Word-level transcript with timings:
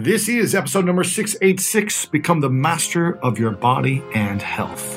This 0.00 0.28
is 0.28 0.54
episode 0.54 0.84
number 0.84 1.02
686 1.02 2.06
Become 2.06 2.38
the 2.38 2.48
Master 2.48 3.18
of 3.18 3.36
Your 3.36 3.50
Body 3.50 4.00
and 4.14 4.40
Health. 4.40 4.96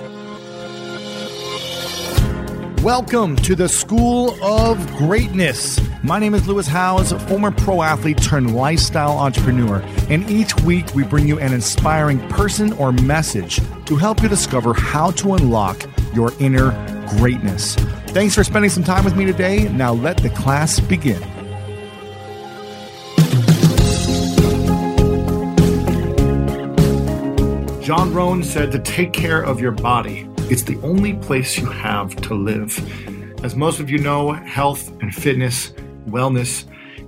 Welcome 2.84 3.36
to 3.38 3.56
the 3.56 3.68
School 3.68 4.38
of 4.44 4.78
Greatness. 4.98 5.82
My 6.04 6.20
name 6.20 6.36
is 6.36 6.48
Lewis 6.48 6.68
Howes, 6.68 7.14
former 7.24 7.50
pro 7.50 7.82
athlete 7.82 8.22
turned 8.22 8.56
lifestyle 8.56 9.18
entrepreneur, 9.18 9.82
and 10.12 10.30
each 10.30 10.56
week 10.62 10.94
we 10.94 11.04
bring 11.04 11.28
you 11.28 11.40
an 11.40 11.52
inspiring 11.52 12.20
person 12.30 12.72
or 12.74 12.92
message 12.92 13.60
to 13.86 13.96
help 13.96 14.22
you 14.22 14.30
discover 14.30 14.72
how 14.72 15.10
to 15.10 15.34
unlock 15.34 15.84
your 16.14 16.32
inner 16.40 16.70
greatness. 17.18 17.74
Thanks 18.10 18.36
for 18.36 18.44
spending 18.44 18.70
some 18.70 18.84
time 18.84 19.04
with 19.04 19.16
me 19.16 19.26
today. 19.26 19.68
Now 19.70 19.94
let 19.94 20.18
the 20.18 20.30
class 20.30 20.80
begin. 20.80 21.41
John 27.92 28.14
Rohn 28.14 28.42
said 28.42 28.72
to 28.72 28.80
take 28.80 29.12
care 29.12 29.44
of 29.44 29.60
your 29.60 29.74
body. 29.74 30.26
It's 30.50 30.64
the 30.64 30.78
only 30.78 31.16
place 31.16 31.58
you 31.58 31.66
have 31.66 32.16
to 32.22 32.34
live. 32.34 32.80
As 33.44 33.54
most 33.54 33.82
of 33.82 33.90
you 33.90 33.98
know, 33.98 34.32
health 34.32 34.90
and 35.02 35.14
fitness, 35.14 35.74
wellness 36.08 36.64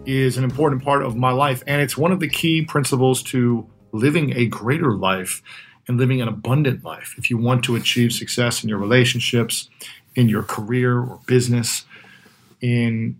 is 0.05 0.35
an 0.35 0.43
important 0.43 0.83
part 0.83 1.01
of 1.01 1.15
my 1.15 1.31
life, 1.31 1.63
and 1.67 1.81
it's 1.81 1.95
one 1.95 2.11
of 2.11 2.19
the 2.19 2.27
key 2.27 2.65
principles 2.65 3.23
to 3.23 3.65
living 3.93 4.35
a 4.35 4.47
greater 4.47 4.91
life 4.91 5.41
and 5.87 5.97
living 5.97 6.21
an 6.21 6.27
abundant 6.27 6.83
life. 6.83 7.15
If 7.17 7.29
you 7.29 7.37
want 7.37 7.63
to 7.63 7.77
achieve 7.77 8.11
success 8.11 8.61
in 8.61 8.67
your 8.67 8.77
relationships, 8.77 9.69
in 10.15 10.27
your 10.27 10.43
career 10.43 10.99
or 10.99 11.21
business, 11.27 11.85
in 12.59 13.17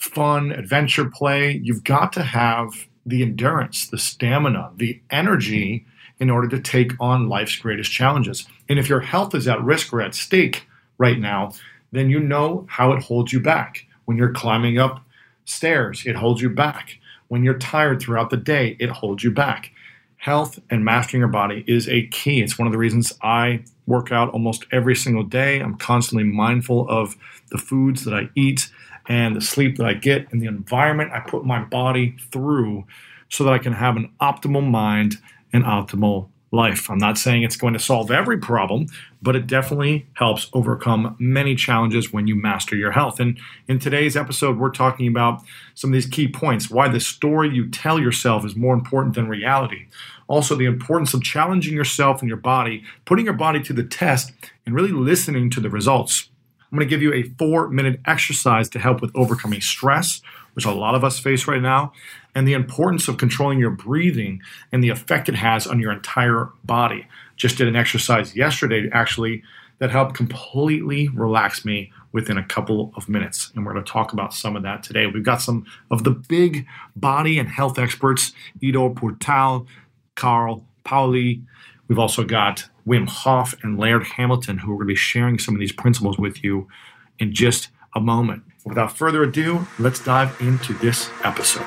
fun, 0.00 0.50
adventure 0.50 1.08
play, 1.08 1.60
you've 1.62 1.84
got 1.84 2.12
to 2.14 2.24
have 2.24 2.88
the 3.06 3.22
endurance, 3.22 3.86
the 3.86 3.98
stamina, 3.98 4.72
the 4.74 5.00
energy 5.12 5.86
in 6.22 6.30
order 6.30 6.46
to 6.46 6.60
take 6.60 6.92
on 7.00 7.28
life's 7.28 7.56
greatest 7.56 7.90
challenges. 7.90 8.46
And 8.68 8.78
if 8.78 8.88
your 8.88 9.00
health 9.00 9.34
is 9.34 9.48
at 9.48 9.60
risk 9.60 9.92
or 9.92 10.00
at 10.00 10.14
stake 10.14 10.68
right 10.96 11.18
now, 11.18 11.52
then 11.90 12.10
you 12.10 12.20
know 12.20 12.64
how 12.70 12.92
it 12.92 13.02
holds 13.02 13.32
you 13.32 13.40
back. 13.40 13.86
When 14.04 14.16
you're 14.16 14.30
climbing 14.30 14.78
up 14.78 15.04
stairs, 15.46 16.04
it 16.06 16.14
holds 16.14 16.40
you 16.40 16.48
back. 16.48 17.00
When 17.26 17.42
you're 17.42 17.58
tired 17.58 18.00
throughout 18.00 18.30
the 18.30 18.36
day, 18.36 18.76
it 18.78 18.88
holds 18.90 19.24
you 19.24 19.32
back. 19.32 19.72
Health 20.16 20.60
and 20.70 20.84
mastering 20.84 21.22
your 21.22 21.28
body 21.28 21.64
is 21.66 21.88
a 21.88 22.06
key. 22.06 22.40
It's 22.40 22.56
one 22.56 22.68
of 22.68 22.72
the 22.72 22.78
reasons 22.78 23.12
I 23.20 23.64
work 23.88 24.12
out 24.12 24.30
almost 24.30 24.64
every 24.70 24.94
single 24.94 25.24
day. 25.24 25.58
I'm 25.58 25.74
constantly 25.74 26.22
mindful 26.22 26.88
of 26.88 27.16
the 27.50 27.58
foods 27.58 28.04
that 28.04 28.14
I 28.14 28.28
eat 28.36 28.70
and 29.08 29.34
the 29.34 29.40
sleep 29.40 29.76
that 29.78 29.86
I 29.86 29.94
get 29.94 30.32
and 30.32 30.40
the 30.40 30.46
environment 30.46 31.10
I 31.10 31.18
put 31.18 31.44
my 31.44 31.64
body 31.64 32.14
through 32.30 32.84
so 33.28 33.42
that 33.42 33.52
I 33.52 33.58
can 33.58 33.72
have 33.72 33.96
an 33.96 34.12
optimal 34.20 34.64
mind 34.64 35.16
an 35.52 35.62
optimal 35.62 36.28
life. 36.52 36.90
I'm 36.90 36.98
not 36.98 37.16
saying 37.16 37.42
it's 37.42 37.56
going 37.56 37.72
to 37.72 37.80
solve 37.80 38.10
every 38.10 38.36
problem, 38.36 38.86
but 39.22 39.34
it 39.34 39.46
definitely 39.46 40.06
helps 40.14 40.50
overcome 40.52 41.16
many 41.18 41.54
challenges 41.54 42.12
when 42.12 42.26
you 42.26 42.36
master 42.36 42.76
your 42.76 42.92
health. 42.92 43.18
And 43.18 43.38
in 43.68 43.78
today's 43.78 44.16
episode, 44.16 44.58
we're 44.58 44.70
talking 44.70 45.08
about 45.08 45.42
some 45.74 45.90
of 45.90 45.94
these 45.94 46.06
key 46.06 46.28
points 46.28 46.70
why 46.70 46.88
the 46.88 47.00
story 47.00 47.48
you 47.48 47.70
tell 47.70 47.98
yourself 47.98 48.44
is 48.44 48.54
more 48.54 48.74
important 48.74 49.14
than 49.14 49.28
reality. 49.28 49.86
Also, 50.28 50.54
the 50.54 50.66
importance 50.66 51.14
of 51.14 51.22
challenging 51.22 51.74
yourself 51.74 52.20
and 52.20 52.28
your 52.28 52.36
body, 52.36 52.84
putting 53.06 53.24
your 53.24 53.34
body 53.34 53.60
to 53.62 53.72
the 53.72 53.82
test, 53.82 54.32
and 54.66 54.74
really 54.74 54.92
listening 54.92 55.50
to 55.50 55.60
the 55.60 55.70
results. 55.70 56.28
I'm 56.72 56.78
going 56.78 56.88
to 56.88 56.90
give 56.90 57.02
you 57.02 57.12
a 57.12 57.24
four 57.36 57.68
minute 57.68 58.00
exercise 58.06 58.70
to 58.70 58.78
help 58.78 59.02
with 59.02 59.10
overcoming 59.14 59.60
stress, 59.60 60.22
which 60.54 60.64
a 60.64 60.72
lot 60.72 60.94
of 60.94 61.04
us 61.04 61.18
face 61.18 61.46
right 61.46 61.60
now, 61.60 61.92
and 62.34 62.48
the 62.48 62.54
importance 62.54 63.08
of 63.08 63.18
controlling 63.18 63.58
your 63.58 63.70
breathing 63.70 64.40
and 64.72 64.82
the 64.82 64.88
effect 64.88 65.28
it 65.28 65.34
has 65.34 65.66
on 65.66 65.78
your 65.80 65.92
entire 65.92 66.48
body. 66.64 67.06
Just 67.36 67.58
did 67.58 67.68
an 67.68 67.76
exercise 67.76 68.34
yesterday, 68.34 68.88
actually, 68.90 69.42
that 69.80 69.90
helped 69.90 70.14
completely 70.14 71.08
relax 71.08 71.62
me 71.64 71.92
within 72.12 72.38
a 72.38 72.44
couple 72.44 72.92
of 72.96 73.06
minutes. 73.06 73.52
And 73.54 73.66
we're 73.66 73.72
going 73.74 73.84
to 73.84 73.92
talk 73.92 74.14
about 74.14 74.32
some 74.32 74.56
of 74.56 74.62
that 74.62 74.82
today. 74.82 75.06
We've 75.06 75.22
got 75.22 75.42
some 75.42 75.66
of 75.90 76.04
the 76.04 76.10
big 76.10 76.66
body 76.96 77.38
and 77.38 77.48
health 77.50 77.78
experts 77.78 78.32
Ido 78.62 78.88
Portal, 78.90 79.66
Carl 80.14 80.64
Paoli. 80.84 81.42
We've 81.92 81.98
also 81.98 82.24
got 82.24 82.70
Wim 82.86 83.06
Hof 83.06 83.54
and 83.62 83.78
Laird 83.78 84.04
Hamilton, 84.04 84.56
who 84.56 84.72
are 84.72 84.76
going 84.76 84.86
to 84.88 84.92
be 84.92 84.96
sharing 84.96 85.38
some 85.38 85.54
of 85.54 85.60
these 85.60 85.72
principles 85.72 86.16
with 86.16 86.42
you 86.42 86.66
in 87.18 87.34
just 87.34 87.68
a 87.94 88.00
moment. 88.00 88.44
Without 88.64 88.96
further 88.96 89.22
ado, 89.22 89.66
let's 89.78 90.02
dive 90.02 90.34
into 90.40 90.72
this 90.72 91.10
episode. 91.22 91.66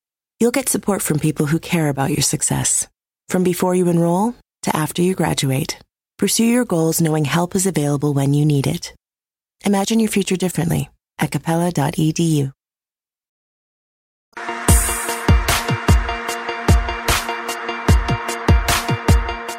You'll 0.41 0.49
get 0.49 0.69
support 0.69 1.03
from 1.03 1.19
people 1.19 1.45
who 1.45 1.59
care 1.59 1.87
about 1.87 2.09
your 2.09 2.23
success. 2.23 2.87
From 3.29 3.43
before 3.43 3.75
you 3.75 3.87
enroll 3.89 4.33
to 4.63 4.75
after 4.75 5.03
you 5.03 5.13
graduate, 5.13 5.77
pursue 6.17 6.45
your 6.45 6.65
goals 6.65 6.99
knowing 6.99 7.25
help 7.25 7.55
is 7.55 7.67
available 7.67 8.15
when 8.15 8.33
you 8.33 8.43
need 8.43 8.65
it. 8.65 8.95
Imagine 9.63 9.99
your 9.99 10.09
future 10.09 10.35
differently 10.35 10.89
at 11.19 11.29
capella.edu. 11.29 12.51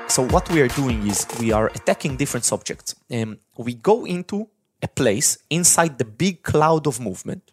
So 0.08 0.26
what 0.26 0.50
we 0.50 0.62
are 0.62 0.72
doing 0.74 1.06
is 1.06 1.28
we 1.38 1.52
are 1.52 1.68
attacking 1.68 2.16
different 2.16 2.44
subjects. 2.44 2.96
and 3.08 3.38
we 3.56 3.74
go 3.74 4.04
into 4.04 4.48
a 4.82 4.88
place 4.88 5.38
inside 5.48 5.98
the 5.98 6.04
big 6.04 6.42
cloud 6.42 6.88
of 6.88 6.98
movement 6.98 7.52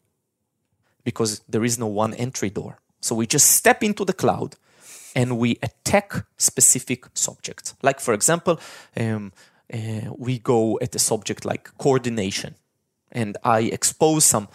because 1.03 1.41
there 1.47 1.63
is 1.63 1.77
no 1.77 1.85
one 1.85 2.15
entry 2.15 2.49
door. 2.49 2.79
So 3.01 3.15
we 3.15 3.27
just 3.27 3.51
step 3.51 3.83
into 3.83 4.05
the 4.05 4.13
cloud 4.13 4.55
and 5.15 5.37
we 5.37 5.57
attack 5.61 6.25
specific 6.37 7.05
subjects. 7.13 7.75
Like, 7.81 7.99
for 7.99 8.13
example, 8.13 8.59
um, 8.97 9.31
uh, 9.73 10.11
we 10.17 10.39
go 10.39 10.79
at 10.81 10.95
a 10.95 10.99
subject 10.99 11.45
like 11.45 11.71
coordination, 11.77 12.55
and 13.11 13.37
I 13.43 13.61
expose 13.61 14.25
some 14.25 14.47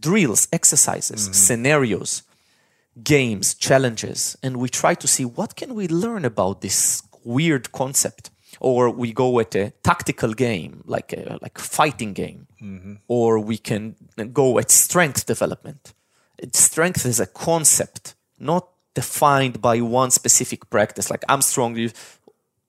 drills, 0.00 0.48
exercises, 0.52 1.22
mm-hmm. 1.22 1.32
scenarios, 1.32 2.22
games, 3.02 3.54
challenges, 3.54 4.36
and 4.42 4.56
we 4.56 4.68
try 4.68 4.94
to 4.94 5.06
see 5.06 5.24
what 5.24 5.56
can 5.56 5.74
we 5.74 5.88
learn 5.88 6.24
about 6.24 6.60
this 6.60 7.02
weird 7.24 7.72
concept. 7.72 8.30
Or 8.60 8.90
we 8.90 9.12
go 9.12 9.38
at 9.38 9.54
a 9.54 9.70
tactical 9.84 10.32
game, 10.34 10.82
like 10.86 11.12
a 11.12 11.38
like 11.40 11.58
fighting 11.58 12.12
game, 12.12 12.48
mm-hmm. 12.60 12.94
or 13.06 13.38
we 13.38 13.56
can 13.56 13.94
go 14.32 14.58
at 14.58 14.70
strength 14.70 15.26
development 15.26 15.92
strength 16.52 17.04
is 17.06 17.20
a 17.20 17.26
concept, 17.26 18.14
not 18.38 18.68
defined 18.94 19.60
by 19.60 19.80
one 19.80 20.10
specific 20.10 20.70
practice. 20.70 21.10
Like 21.10 21.24
I'm 21.28 21.42
strong. 21.42 21.76
You, 21.76 21.90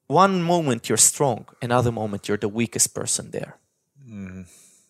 one 0.07 0.41
moment 0.41 0.89
you're 0.89 0.97
strong, 0.97 1.45
another 1.61 1.91
moment 1.91 2.27
you're 2.27 2.37
the 2.37 2.49
weakest 2.49 2.93
person 2.93 3.31
there. 3.31 3.57
Mm. 4.07 4.45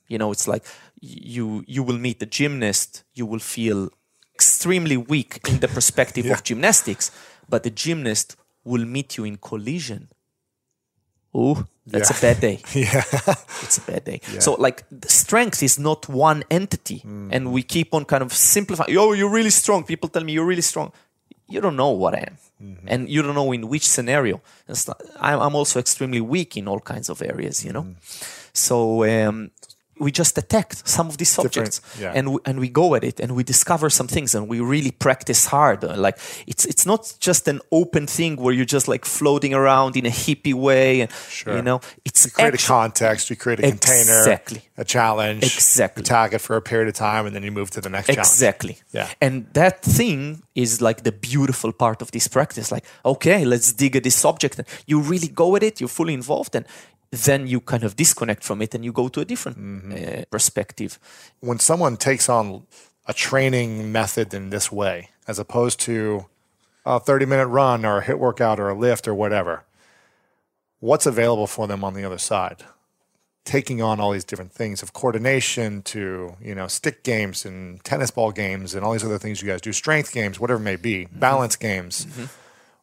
You 0.07 0.17
know, 0.17 0.31
it's 0.31 0.47
like 0.47 0.65
you 1.01 1.63
you 1.67 1.83
will 1.83 1.97
meet 1.97 2.19
the 2.19 2.25
gymnast, 2.25 3.03
you 3.13 3.25
will 3.25 3.39
feel 3.39 3.89
extremely 4.33 4.97
weak 4.97 5.39
in 5.47 5.59
the 5.59 5.67
perspective 5.67 6.25
yeah. 6.25 6.33
of 6.33 6.43
gymnastics, 6.43 7.11
but 7.47 7.63
the 7.63 7.69
gymnast 7.69 8.37
will 8.63 8.85
meet 8.85 9.17
you 9.17 9.25
in 9.25 9.35
collision. 9.37 10.09
Oh, 11.33 11.65
that's 11.85 12.11
yeah. 12.11 12.17
a 12.17 12.21
bad 12.21 12.41
day. 12.41 12.61
yeah. 12.73 13.03
it's 13.63 13.77
a 13.77 13.81
bad 13.81 14.03
day. 14.03 14.21
Yeah. 14.33 14.39
So 14.39 14.53
like 14.53 14.83
strength 15.07 15.61
is 15.63 15.79
not 15.79 16.07
one 16.09 16.43
entity. 16.49 17.01
Mm. 17.05 17.29
And 17.31 17.51
we 17.51 17.63
keep 17.63 17.93
on 17.93 18.05
kind 18.05 18.23
of 18.23 18.33
simplifying. 18.33 18.95
Oh, 18.97 19.13
you're 19.13 19.31
really 19.31 19.49
strong. 19.49 19.83
People 19.83 20.09
tell 20.09 20.23
me 20.23 20.33
you're 20.33 20.45
really 20.45 20.61
strong. 20.61 20.91
You 21.47 21.61
don't 21.61 21.75
know 21.75 21.89
what 21.89 22.13
I 22.13 22.19
am. 22.19 22.37
Mm-hmm. 22.61 22.87
And 22.87 23.09
you 23.09 23.21
don't 23.21 23.35
know 23.35 23.51
in 23.51 23.67
which 23.69 23.87
scenario. 23.87 24.41
I'm 25.19 25.55
also 25.55 25.79
extremely 25.79 26.21
weak 26.21 26.57
in 26.57 26.67
all 26.67 26.79
kinds 26.79 27.09
of 27.09 27.21
areas, 27.21 27.63
you 27.65 27.71
know? 27.71 27.83
Mm. 27.83 27.95
So, 28.53 29.05
um, 29.05 29.51
we 29.99 30.11
just 30.11 30.35
detect 30.35 30.87
some 30.87 31.07
of 31.09 31.17
these 31.17 31.29
subjects 31.29 31.81
yeah. 31.99 32.17
and 32.17 32.25
we, 32.33 32.39
and 32.45 32.59
we 32.59 32.69
go 32.69 32.95
at 32.95 33.03
it 33.03 33.19
and 33.19 33.35
we 33.35 33.43
discover 33.43 33.89
some 33.89 34.07
things 34.07 34.35
and 34.35 34.47
we 34.47 34.59
really 34.59 34.91
practice 34.91 35.41
hard 35.55 35.83
Uh, 35.83 35.95
like 36.07 36.17
it's 36.47 36.65
it's 36.71 36.85
not 36.85 37.01
just 37.19 37.47
an 37.47 37.59
open 37.71 38.07
thing 38.07 38.35
where 38.43 38.53
you're 38.57 38.73
just 38.77 38.87
like 38.87 39.05
floating 39.05 39.53
around 39.53 39.95
in 39.95 40.05
a 40.05 40.09
hippie 40.23 40.53
way 40.67 41.01
and 41.01 41.09
Sure. 41.29 41.55
you 41.57 41.61
know 41.61 41.79
it's 42.05 42.25
We 42.25 42.31
create 42.31 42.55
a 42.63 42.67
context, 42.67 43.29
we 43.29 43.35
create 43.35 43.59
a 43.59 43.69
container, 43.69 44.19
Exactly. 44.19 44.61
a 44.77 44.83
challenge. 44.83 45.43
Exactly. 45.43 46.01
You 46.01 46.05
tag 46.05 46.33
it 46.33 46.41
for 46.41 46.55
a 46.55 46.61
period 46.61 46.87
of 46.87 46.95
time 46.95 47.23
and 47.25 47.33
then 47.35 47.43
you 47.43 47.51
move 47.59 47.69
to 47.71 47.81
the 47.81 47.89
next 47.89 48.07
challenge. 48.07 48.27
Exactly. 48.27 48.75
Yeah. 48.97 49.07
And 49.25 49.33
that 49.53 49.75
thing 49.97 50.43
is 50.55 50.81
like 50.81 50.99
the 51.03 51.11
beautiful 51.31 51.71
part 51.71 52.01
of 52.01 52.09
this 52.11 52.27
practice. 52.27 52.67
Like, 52.75 52.85
okay, 53.03 53.45
let's 53.45 53.73
dig 53.73 53.95
at 53.95 54.03
this 54.03 54.15
subject. 54.15 54.57
And 54.59 54.67
you 54.85 54.99
really 55.11 55.27
go 55.43 55.55
at 55.55 55.63
it, 55.63 55.79
you're 55.79 55.95
fully 55.99 56.13
involved, 56.13 56.55
and 56.55 56.65
then 57.11 57.47
you 57.47 57.59
kind 57.59 57.83
of 57.83 57.95
disconnect 57.95 58.43
from 58.43 58.61
it 58.61 58.75
and 58.75 58.85
you 58.85 58.91
go 58.91 59.07
to 59.09 59.19
a 59.21 59.25
different 59.25 59.57
Mm-hmm. 59.57 60.21
uh, 60.21 60.23
perspective. 60.29 60.99
When 61.39 61.59
someone 61.59 61.97
takes 61.97 62.29
on 62.29 62.63
a 63.07 63.13
training 63.13 63.91
method 63.91 64.33
in 64.33 64.49
this 64.51 64.71
way, 64.71 65.09
as 65.27 65.39
opposed 65.39 65.79
to 65.81 66.25
a 66.85 66.99
30 66.99 67.25
minute 67.25 67.47
run 67.47 67.85
or 67.85 67.99
a 67.99 68.03
HIIT 68.03 68.19
workout 68.19 68.59
or 68.59 68.69
a 68.69 68.77
lift 68.77 69.07
or 69.07 69.13
whatever, 69.15 69.63
what's 70.79 71.05
available 71.05 71.47
for 71.47 71.67
them 71.67 71.83
on 71.83 71.93
the 71.93 72.03
other 72.03 72.17
side? 72.19 72.63
Taking 73.45 73.81
on 73.81 73.99
all 73.99 74.11
these 74.11 74.25
different 74.25 74.51
things 74.51 74.83
of 74.83 74.93
coordination 74.93 75.81
to, 75.83 76.35
you 76.39 76.53
know, 76.53 76.67
stick 76.67 77.03
games 77.03 77.45
and 77.45 77.83
tennis 77.83 78.11
ball 78.11 78.31
games 78.31 78.75
and 78.75 78.85
all 78.85 78.91
these 78.91 79.03
other 79.03 79.17
things 79.17 79.41
you 79.41 79.47
guys 79.47 79.61
do, 79.61 79.73
strength 79.73 80.11
games, 80.11 80.39
whatever 80.39 80.59
it 80.59 80.63
may 80.63 80.75
be, 80.75 81.05
balance 81.11 81.55
games. 81.55 82.05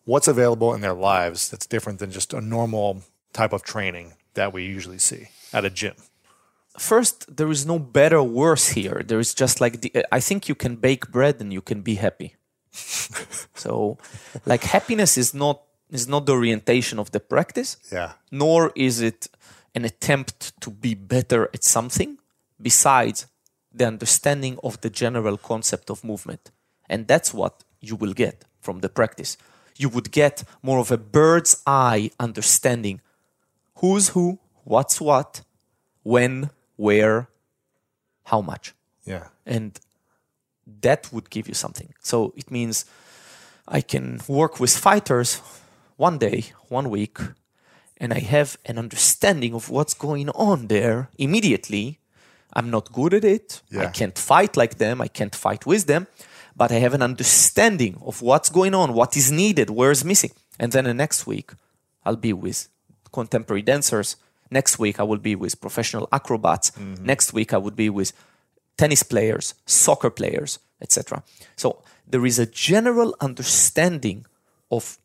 What's 0.05 0.27
available 0.27 0.75
in 0.75 0.81
their 0.81 0.93
lives 0.95 1.49
that's 1.49 1.67
different 1.67 2.01
than 2.01 2.11
just 2.11 2.33
a 2.35 2.41
normal 2.41 3.03
type 3.33 3.53
of 3.53 3.63
training 3.63 4.15
that 4.37 4.53
we 4.53 4.65
usually 4.65 4.99
see 4.99 5.29
at 5.53 5.65
a 5.65 5.71
gym? 5.71 5.95
First, 6.79 7.37
there 7.37 7.51
is 7.51 7.65
no 7.65 7.79
better 7.79 8.19
or 8.19 8.29
worse 8.29 8.69
here. 8.69 9.03
There 9.05 9.19
is 9.19 9.35
just 9.35 9.61
like 9.61 9.81
the, 9.81 9.91
I 10.13 10.21
think 10.21 10.49
you 10.49 10.55
can 10.55 10.77
bake 10.77 11.11
bread 11.11 11.41
and 11.41 11.53
you 11.53 11.63
can 11.63 11.81
be 11.83 11.97
happy. 11.97 12.37
so, 13.55 13.99
like 14.45 14.63
happiness 14.65 15.17
is 15.17 15.33
not 15.33 15.63
is 15.91 16.07
not 16.09 16.27
the 16.27 16.33
orientation 16.33 16.99
of 16.99 17.11
the 17.13 17.21
practice. 17.21 17.77
Yeah. 17.93 18.13
nor 18.31 18.73
is 18.75 19.01
it 19.01 19.29
an 19.75 19.85
attempt 19.85 20.61
to 20.61 20.71
be 20.71 20.95
better 20.95 21.49
at 21.55 21.63
something 21.63 22.19
besides 22.61 23.27
the 23.73 23.87
understanding 23.87 24.59
of 24.63 24.81
the 24.81 24.91
general 24.91 25.37
concept 25.37 25.91
of 25.91 26.03
movement. 26.03 26.51
And 26.89 27.07
that's 27.07 27.33
what 27.35 27.63
you 27.81 27.95
will 27.95 28.15
get 28.15 28.45
from 28.61 28.81
the 28.81 28.89
practice. 28.89 29.37
You 29.77 29.91
would 29.91 30.11
get 30.11 30.45
more 30.63 30.79
of 30.79 30.91
a 30.91 30.97
bird's 30.97 31.63
eye 31.67 32.11
understanding 32.19 33.01
who's 33.77 34.09
who, 34.11 34.39
what's 34.65 35.01
what, 35.01 35.43
when, 36.03 36.51
where, 36.77 37.29
how 38.25 38.41
much 38.41 38.75
Yeah. 39.05 39.29
and 39.45 39.79
that 40.83 41.13
would 41.13 41.31
give 41.31 41.47
you 41.49 41.55
something. 41.55 41.95
So 42.01 42.33
it 42.37 42.51
means 42.51 42.85
I 43.69 43.81
can 43.81 44.21
work 44.29 44.59
with 44.61 44.77
fighters 44.77 45.41
one 45.97 46.19
day, 46.19 46.45
one 46.69 46.91
week, 46.91 47.19
and 47.99 48.13
I 48.13 48.19
have 48.21 48.59
an 48.67 48.79
understanding 48.79 49.55
of 49.55 49.71
what's 49.71 49.95
going 49.95 50.29
on 50.31 50.67
there 50.67 51.09
immediately. 51.19 51.99
I'm 52.53 52.71
not 52.71 52.93
good 52.93 53.15
at 53.15 53.25
it. 53.25 53.63
Yeah. 53.71 53.83
I 53.83 53.87
can't 53.87 54.19
fight 54.19 54.57
like 54.57 54.79
them. 54.79 55.01
I 55.01 55.09
can't 55.09 55.35
fight 55.35 55.67
with 55.67 55.87
them, 55.87 56.07
but 56.57 56.71
I 56.73 56.75
have 56.81 56.95
an 56.95 57.03
understanding 57.03 57.97
of 58.05 58.23
what's 58.23 58.49
going 58.51 58.75
on, 58.75 58.93
what 58.93 59.17
is 59.17 59.31
needed, 59.31 59.71
where 59.71 59.91
is 59.91 60.05
missing. 60.05 60.33
And 60.59 60.73
then 60.73 60.85
the 60.85 60.95
next 60.95 61.27
week, 61.27 61.53
I'll 62.05 62.17
be 62.17 62.33
with 62.33 62.69
contemporary 63.21 63.63
dancers. 63.73 64.09
Next 64.59 64.79
week, 64.85 64.97
I 65.03 65.05
will 65.11 65.23
be 65.31 65.35
with 65.45 65.55
professional 65.67 66.07
acrobats. 66.19 66.67
Mm-hmm. 66.71 67.05
Next 67.13 67.29
week, 67.39 67.51
I 67.57 67.59
would 67.65 67.77
be 67.85 67.89
with 67.99 68.11
tennis 68.81 69.03
players, 69.13 69.55
soccer 69.67 70.11
players, 70.21 70.51
etc. 70.85 71.23
So 71.57 71.69
there 72.13 72.25
is 72.31 72.39
a 72.39 72.47
general 72.71 73.11
understanding 73.29 74.19
of 74.71 74.99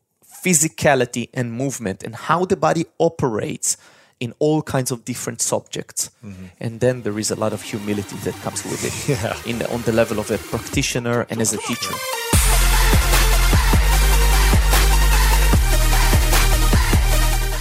physicality 0.44 1.24
and 1.38 1.46
movement 1.64 1.98
and 2.06 2.14
how 2.28 2.40
the 2.52 2.56
body 2.56 2.84
operates 2.98 3.76
in 4.24 4.30
all 4.38 4.62
kinds 4.62 4.90
of 4.94 4.98
different 5.04 5.40
subjects. 5.40 6.00
Mm-hmm. 6.24 6.46
And 6.64 6.72
then 6.84 7.02
there 7.02 7.18
is 7.18 7.30
a 7.30 7.38
lot 7.44 7.52
of 7.52 7.60
humility 7.72 8.16
that 8.26 8.34
comes 8.44 8.60
with 8.70 8.82
it 8.88 8.94
Yeah. 9.22 9.36
in 9.50 9.58
the, 9.60 9.66
on 9.74 9.82
the 9.82 9.92
level 9.92 10.18
of 10.22 10.30
a 10.30 10.38
practitioner 10.52 11.26
and 11.30 11.40
as 11.40 11.52
a 11.52 11.58
teacher. 11.68 11.94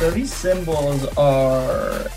So 0.01 0.09
these 0.09 0.33
symbols 0.33 1.05
are 1.15 2.07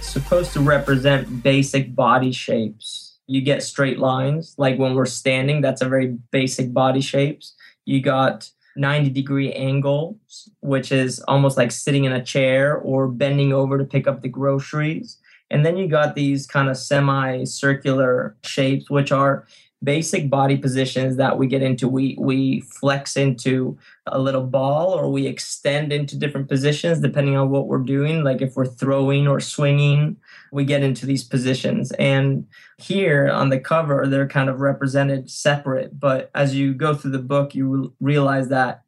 supposed 0.00 0.54
to 0.54 0.60
represent 0.60 1.42
basic 1.42 1.94
body 1.94 2.32
shapes. 2.32 3.18
You 3.26 3.42
get 3.42 3.62
straight 3.62 3.98
lines, 3.98 4.54
like 4.56 4.78
when 4.78 4.94
we're 4.94 5.04
standing, 5.04 5.60
that's 5.60 5.82
a 5.82 5.88
very 5.88 6.16
basic 6.30 6.72
body 6.72 7.02
shapes. 7.02 7.54
You 7.84 8.00
got 8.00 8.50
90 8.76 9.10
degree 9.10 9.52
angles, 9.52 10.48
which 10.62 10.90
is 10.90 11.20
almost 11.28 11.58
like 11.58 11.72
sitting 11.72 12.04
in 12.04 12.12
a 12.12 12.24
chair 12.24 12.78
or 12.78 13.06
bending 13.06 13.52
over 13.52 13.76
to 13.76 13.84
pick 13.84 14.08
up 14.08 14.22
the 14.22 14.30
groceries. 14.30 15.18
And 15.50 15.64
then 15.64 15.76
you 15.76 15.88
got 15.88 16.14
these 16.14 16.46
kind 16.46 16.70
of 16.70 16.78
semi-circular 16.78 18.34
shapes, 18.44 18.88
which 18.88 19.12
are 19.12 19.46
basic 19.82 20.30
body 20.30 20.56
positions 20.56 21.16
that 21.16 21.38
we 21.38 21.46
get 21.46 21.62
into. 21.62 21.88
We 21.88 22.16
we 22.18 22.60
flex 22.60 23.16
into 23.16 23.78
a 24.06 24.18
little 24.18 24.42
ball 24.42 24.92
or 24.92 25.10
we 25.10 25.26
extend 25.26 25.92
into 25.92 26.16
different 26.16 26.48
positions 26.48 27.00
depending 27.00 27.36
on 27.36 27.50
what 27.50 27.66
we're 27.66 27.78
doing. 27.78 28.24
Like 28.24 28.40
if 28.40 28.56
we're 28.56 28.66
throwing 28.66 29.28
or 29.28 29.40
swinging, 29.40 30.16
we 30.52 30.64
get 30.64 30.82
into 30.82 31.06
these 31.06 31.24
positions. 31.24 31.92
And 31.92 32.46
here 32.78 33.28
on 33.28 33.50
the 33.50 33.60
cover, 33.60 34.06
they're 34.06 34.28
kind 34.28 34.48
of 34.48 34.60
represented 34.60 35.30
separate. 35.30 35.98
But 35.98 36.30
as 36.34 36.54
you 36.54 36.72
go 36.72 36.94
through 36.94 37.12
the 37.12 37.18
book, 37.18 37.54
you 37.54 37.68
will 37.68 37.94
realize 38.00 38.48
that 38.48 38.82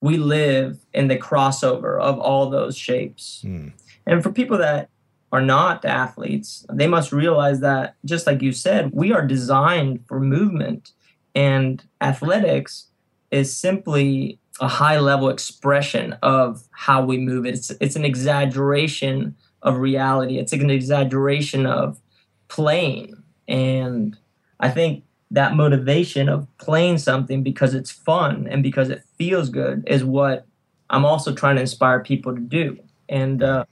we 0.00 0.16
live 0.16 0.78
in 0.94 1.08
the 1.08 1.18
crossover 1.18 2.00
of 2.00 2.18
all 2.18 2.48
those 2.48 2.76
shapes. 2.76 3.42
Hmm. 3.42 3.68
And 4.06 4.22
for 4.22 4.32
people 4.32 4.58
that 4.58 4.88
are 5.32 5.40
not 5.40 5.84
athletes, 5.84 6.66
they 6.72 6.86
must 6.86 7.12
realize 7.12 7.60
that, 7.60 7.94
just 8.04 8.26
like 8.26 8.42
you 8.42 8.52
said, 8.52 8.90
we 8.92 9.12
are 9.12 9.26
designed 9.26 10.04
for 10.06 10.18
movement. 10.18 10.92
And 11.34 11.82
athletics 12.00 12.88
is 13.30 13.56
simply 13.56 14.40
a 14.60 14.66
high 14.66 14.98
level 14.98 15.28
expression 15.28 16.14
of 16.22 16.64
how 16.72 17.04
we 17.04 17.16
move. 17.16 17.46
It's, 17.46 17.70
it's 17.80 17.96
an 17.96 18.04
exaggeration 18.04 19.36
of 19.62 19.76
reality, 19.76 20.38
it's 20.38 20.52
an 20.52 20.70
exaggeration 20.70 21.66
of 21.66 22.00
playing. 22.48 23.22
And 23.46 24.16
I 24.58 24.70
think 24.70 25.04
that 25.30 25.54
motivation 25.54 26.28
of 26.28 26.46
playing 26.58 26.98
something 26.98 27.42
because 27.42 27.74
it's 27.74 27.90
fun 27.90 28.48
and 28.50 28.62
because 28.62 28.90
it 28.90 29.04
feels 29.16 29.48
good 29.48 29.84
is 29.86 30.02
what 30.02 30.46
I'm 30.88 31.04
also 31.04 31.32
trying 31.32 31.54
to 31.56 31.62
inspire 31.62 32.00
people 32.00 32.34
to 32.34 32.40
do. 32.40 32.78
And 33.08 33.42
uh, 33.42 33.64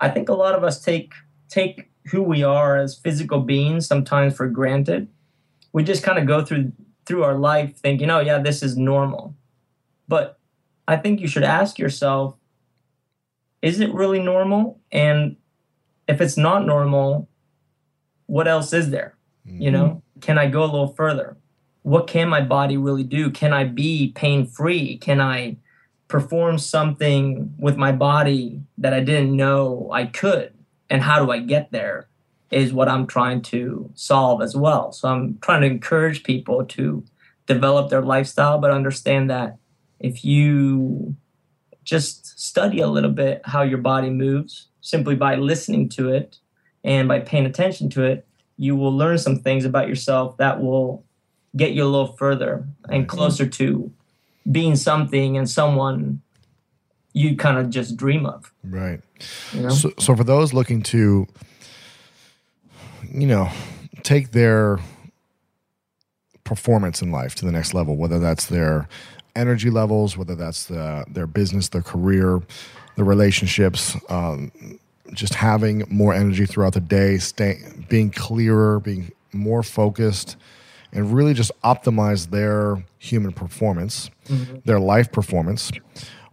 I 0.00 0.08
think 0.10 0.28
a 0.28 0.34
lot 0.34 0.54
of 0.54 0.64
us 0.64 0.80
take 0.80 1.12
take 1.48 1.90
who 2.06 2.22
we 2.22 2.42
are 2.42 2.76
as 2.76 2.98
physical 2.98 3.40
beings 3.40 3.86
sometimes 3.86 4.36
for 4.36 4.48
granted. 4.48 5.08
We 5.72 5.84
just 5.84 6.02
kind 6.02 6.18
of 6.18 6.26
go 6.26 6.44
through 6.44 6.72
through 7.06 7.24
our 7.24 7.36
life 7.36 7.76
thinking, 7.76 8.10
"Oh 8.10 8.20
yeah, 8.20 8.38
this 8.38 8.62
is 8.62 8.76
normal." 8.76 9.34
But 10.08 10.38
I 10.86 10.96
think 10.96 11.20
you 11.20 11.28
should 11.28 11.44
ask 11.44 11.78
yourself, 11.78 12.36
is 13.62 13.80
it 13.80 13.92
really 13.94 14.20
normal? 14.20 14.80
And 14.92 15.36
if 16.06 16.20
it's 16.20 16.36
not 16.36 16.66
normal, 16.66 17.28
what 18.26 18.46
else 18.46 18.72
is 18.72 18.90
there? 18.90 19.16
You 19.46 19.70
know, 19.70 19.84
mm-hmm. 19.84 20.20
can 20.20 20.38
I 20.38 20.48
go 20.48 20.62
a 20.62 20.66
little 20.66 20.94
further? 20.94 21.36
What 21.82 22.06
can 22.06 22.28
my 22.28 22.40
body 22.40 22.76
really 22.76 23.02
do? 23.02 23.30
Can 23.30 23.52
I 23.52 23.64
be 23.64 24.12
pain 24.14 24.46
free? 24.46 24.96
Can 24.98 25.20
I 25.20 25.56
perform 26.14 26.56
something 26.58 27.52
with 27.58 27.76
my 27.76 27.90
body 27.90 28.60
that 28.78 28.94
I 28.94 29.00
didn't 29.00 29.36
know 29.36 29.90
I 29.92 30.06
could? 30.06 30.54
And 30.88 31.02
how 31.02 31.24
do 31.24 31.32
I 31.32 31.40
get 31.40 31.72
there? 31.72 32.06
Is 32.52 32.72
what 32.72 32.88
I'm 32.88 33.08
trying 33.08 33.42
to 33.42 33.90
solve 33.94 34.40
as 34.40 34.54
well. 34.54 34.92
So 34.92 35.08
I'm 35.08 35.38
trying 35.42 35.62
to 35.62 35.66
encourage 35.66 36.22
people 36.22 36.64
to 36.66 37.04
develop 37.46 37.90
their 37.90 38.00
lifestyle, 38.00 38.60
but 38.60 38.70
understand 38.70 39.28
that 39.30 39.56
if 39.98 40.24
you 40.24 41.16
just 41.82 42.38
study 42.38 42.78
a 42.78 42.86
little 42.86 43.10
bit 43.10 43.42
how 43.44 43.62
your 43.62 43.78
body 43.78 44.08
moves 44.08 44.68
simply 44.82 45.16
by 45.16 45.34
listening 45.34 45.88
to 45.96 46.10
it 46.10 46.38
and 46.84 47.08
by 47.08 47.18
paying 47.18 47.44
attention 47.44 47.90
to 47.90 48.04
it, 48.04 48.24
you 48.56 48.76
will 48.76 48.96
learn 48.96 49.18
some 49.18 49.40
things 49.40 49.64
about 49.64 49.88
yourself 49.88 50.36
that 50.36 50.62
will 50.62 51.04
get 51.56 51.72
you 51.72 51.82
a 51.82 51.90
little 51.90 52.12
further 52.12 52.68
and 52.88 53.02
mm-hmm. 53.02 53.16
closer 53.16 53.48
to 53.48 53.92
being 54.50 54.76
something 54.76 55.36
and 55.36 55.48
someone 55.48 56.20
you 57.12 57.36
kind 57.36 57.58
of 57.58 57.70
just 57.70 57.96
dream 57.96 58.26
of. 58.26 58.52
Right. 58.62 59.00
You 59.52 59.62
know? 59.62 59.68
So, 59.70 59.92
so 59.98 60.16
for 60.16 60.24
those 60.24 60.52
looking 60.52 60.82
to, 60.84 61.26
you 63.10 63.26
know, 63.26 63.48
take 64.02 64.32
their 64.32 64.78
performance 66.42 67.00
in 67.00 67.10
life 67.10 67.34
to 67.36 67.44
the 67.44 67.52
next 67.52 67.72
level, 67.72 67.96
whether 67.96 68.18
that's 68.18 68.46
their 68.46 68.88
energy 69.36 69.70
levels, 69.70 70.16
whether 70.16 70.34
that's 70.34 70.66
the, 70.66 71.04
their 71.08 71.26
business, 71.26 71.68
their 71.68 71.82
career, 71.82 72.42
their 72.96 73.04
relationships, 73.04 73.96
um, 74.08 74.52
just 75.12 75.34
having 75.34 75.84
more 75.88 76.12
energy 76.12 76.46
throughout 76.46 76.72
the 76.72 76.80
day, 76.80 77.18
stay, 77.18 77.58
being 77.88 78.10
clearer, 78.10 78.80
being 78.80 79.12
more 79.32 79.62
focused, 79.62 80.36
and 80.94 81.12
really 81.12 81.34
just 81.34 81.50
optimize 81.62 82.30
their 82.30 82.82
human 82.98 83.32
performance, 83.32 84.10
mm-hmm. 84.26 84.58
their 84.64 84.80
life 84.80 85.12
performance. 85.12 85.70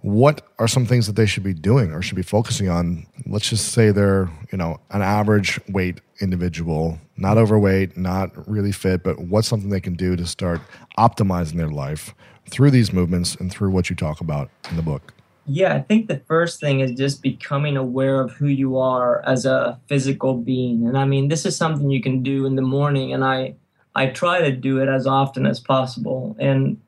What 0.01 0.47
are 0.57 0.67
some 0.67 0.85
things 0.85 1.05
that 1.07 1.15
they 1.15 1.25
should 1.25 1.43
be 1.43 1.53
doing 1.53 1.91
or 1.91 2.01
should 2.01 2.15
be 2.15 2.23
focusing 2.23 2.69
on? 2.69 3.05
Let's 3.27 3.49
just 3.49 3.71
say 3.71 3.91
they're, 3.91 4.29
you 4.51 4.57
know, 4.57 4.79
an 4.91 5.01
average 5.01 5.59
weight 5.67 6.01
individual, 6.19 6.99
not 7.17 7.37
overweight, 7.37 7.97
not 7.97 8.31
really 8.49 8.71
fit, 8.71 9.03
but 9.03 9.19
what's 9.19 9.47
something 9.47 9.69
they 9.69 9.81
can 9.81 9.95
do 9.95 10.15
to 10.15 10.25
start 10.25 10.61
optimizing 10.97 11.57
their 11.57 11.69
life 11.69 12.15
through 12.49 12.71
these 12.71 12.93
movements 12.93 13.35
and 13.35 13.51
through 13.51 13.71
what 13.71 13.89
you 13.89 13.95
talk 13.95 14.21
about 14.21 14.49
in 14.69 14.75
the 14.75 14.81
book? 14.81 15.13
Yeah, 15.45 15.75
I 15.75 15.81
think 15.81 16.07
the 16.07 16.19
first 16.27 16.59
thing 16.59 16.79
is 16.79 16.91
just 16.91 17.21
becoming 17.21 17.77
aware 17.77 18.21
of 18.21 18.31
who 18.31 18.47
you 18.47 18.77
are 18.77 19.21
as 19.25 19.45
a 19.45 19.79
physical 19.87 20.35
being. 20.35 20.87
And 20.87 20.97
I 20.97 21.05
mean, 21.05 21.27
this 21.27 21.45
is 21.45 21.55
something 21.55 21.89
you 21.89 22.01
can 22.01 22.23
do 22.23 22.45
in 22.45 22.55
the 22.55 22.61
morning 22.61 23.13
and 23.13 23.23
I 23.23 23.55
I 23.95 24.07
try 24.07 24.41
to 24.41 24.51
do 24.51 24.79
it 24.79 24.88
as 24.88 25.05
often 25.05 25.45
as 25.45 25.60
possible. 25.60 26.36
And 26.39 26.81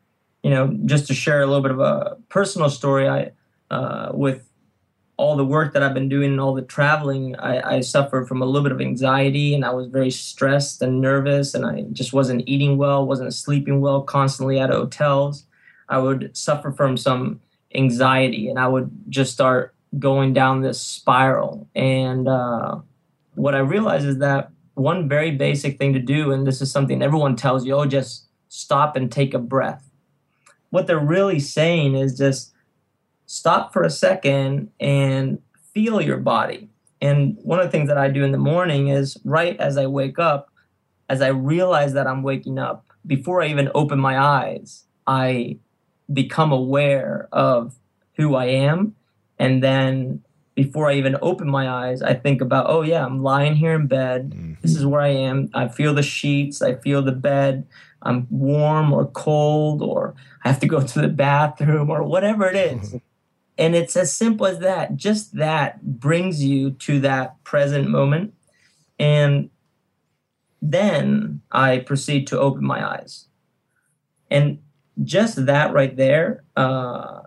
you 0.44 0.50
know, 0.50 0.78
just 0.86 1.08
to 1.08 1.14
share 1.14 1.42
a 1.42 1.48
little 1.48 1.62
bit 1.62 1.72
of 1.72 1.80
a 1.80 2.18
personal 2.30 2.70
story, 2.70 3.08
I 3.08 3.32
uh, 3.72 4.12
with 4.14 4.48
all 5.18 5.36
the 5.36 5.46
work 5.46 5.74
that 5.74 5.84
I've 5.84 5.94
been 5.94 6.10
doing 6.10 6.32
and 6.32 6.42
all 6.42 6.54
the 6.54 6.64
traveling, 6.64 7.36
I, 7.38 7.76
I 7.76 7.80
suffered 7.82 8.28
from 8.28 8.42
a 8.42 8.46
little 8.46 8.64
bit 8.64 8.72
of 8.72 8.82
anxiety 8.82 9.54
and 9.54 9.64
I 9.64 9.72
was 9.72 9.88
very 9.88 10.12
stressed 10.12 10.82
and 10.82 11.02
nervous 11.02 11.54
and 11.54 11.66
I 11.66 11.84
just 11.92 12.14
wasn't 12.14 12.44
eating 12.48 12.78
well, 12.78 13.06
wasn't 13.06 13.34
sleeping 13.34 13.80
well, 13.80 14.02
constantly 14.02 14.60
at 14.60 14.70
hotels. 14.70 15.46
I 15.88 16.00
would 16.00 16.36
suffer 16.36 16.72
from 16.72 16.98
some 16.98 17.42
anxiety 17.76 18.50
and 18.50 18.58
I 18.58 18.68
would 18.68 18.90
just 19.10 19.34
start 19.34 19.76
going 20.00 20.34
down 20.34 20.62
this 20.62 20.82
spiral. 20.82 21.68
And 21.76 22.28
uh, 22.28 22.80
what 23.36 23.56
I 23.56 23.60
realized 23.60 24.06
is 24.06 24.18
that 24.18 24.50
one 24.76 25.08
very 25.08 25.32
basic 25.32 25.78
thing 25.78 25.94
to 25.94 26.00
do, 26.00 26.32
and 26.32 26.48
this 26.48 26.62
is 26.62 26.72
something 26.72 27.02
everyone 27.02 27.36
tells 27.36 27.66
you, 27.66 27.76
oh, 27.76 27.86
just 27.86 28.28
stop 28.50 28.96
and 28.96 29.12
take 29.12 29.34
a 29.34 29.40
breath. 29.40 29.90
What 30.70 30.88
they're 30.88 31.00
really 31.00 31.40
saying 31.40 31.96
is 31.96 32.18
just 32.18 32.54
stop 33.26 33.74
for 33.74 33.84
a 33.84 33.90
second 33.90 34.72
and 34.80 35.40
feel 35.74 36.02
your 36.02 36.18
body. 36.18 36.70
And 37.02 37.38
one 37.42 37.60
of 37.60 37.66
the 37.66 37.72
things 37.72 37.90
that 37.90 37.98
I 37.98 38.10
do 38.10 38.24
in 38.24 38.32
the 38.32 38.38
morning 38.38 38.88
is 38.88 39.18
right 39.24 39.60
as 39.60 39.78
I 39.78 39.88
wake 39.88 40.20
up, 40.20 40.50
as 41.10 41.22
I 41.22 41.28
realize 41.28 41.94
that 41.94 42.08
I'm 42.08 42.24
waking 42.24 42.58
up, 42.58 42.86
before 43.06 43.42
I 43.42 43.48
even 43.48 43.70
open 43.76 44.00
my 44.00 44.18
eyes, 44.18 44.86
I 45.06 45.58
become 46.12 46.52
aware 46.52 47.28
of 47.32 47.76
who 48.16 48.36
I 48.36 48.46
am. 48.46 48.96
And 49.38 49.62
then 49.62 50.24
before 50.56 50.90
I 50.90 50.96
even 50.96 51.18
open 51.22 51.50
my 51.50 51.70
eyes, 51.70 52.02
I 52.02 52.14
think 52.14 52.42
about, 52.42 52.68
oh, 52.70 52.82
yeah, 52.82 53.06
I'm 53.06 53.24
lying 53.24 53.56
here 53.56 53.74
in 53.74 53.88
bed. 53.88 54.58
This 54.62 54.76
is 54.76 54.86
where 54.86 55.02
I 55.02 55.10
am. 55.10 55.50
I 55.54 55.68
feel 55.68 55.94
the 55.94 56.04
sheets, 56.04 56.62
I 56.62 56.76
feel 56.76 57.02
the 57.02 57.12
bed. 57.12 57.68
I'm 58.04 58.28
warm 58.30 58.94
or 58.94 59.08
cold, 59.08 59.82
or 59.82 60.14
I 60.44 60.50
have 60.50 60.60
to 60.60 60.68
go 60.68 60.82
to 60.86 61.02
the 61.02 61.08
bathroom, 61.08 61.90
or 61.90 62.04
whatever 62.04 62.48
it 62.48 62.56
is. 62.56 62.96
and 63.58 63.76
it's 63.76 63.96
as 63.96 64.16
simple 64.16 64.46
as 64.46 64.60
that. 64.60 64.96
Just 64.96 65.36
that 65.38 66.00
brings 66.00 66.44
you 66.44 66.72
to 66.72 67.00
that 67.00 67.44
present 67.44 67.90
moment. 67.90 68.34
And 69.00 69.50
then 70.62 71.42
I 71.52 71.80
proceed 71.80 72.28
to 72.28 72.40
open 72.40 72.64
my 72.64 72.88
eyes. 72.88 73.26
And 74.30 74.60
just 75.04 75.48
that 75.48 75.74
right 75.74 75.96
there 75.96 76.44
uh, 76.56 77.22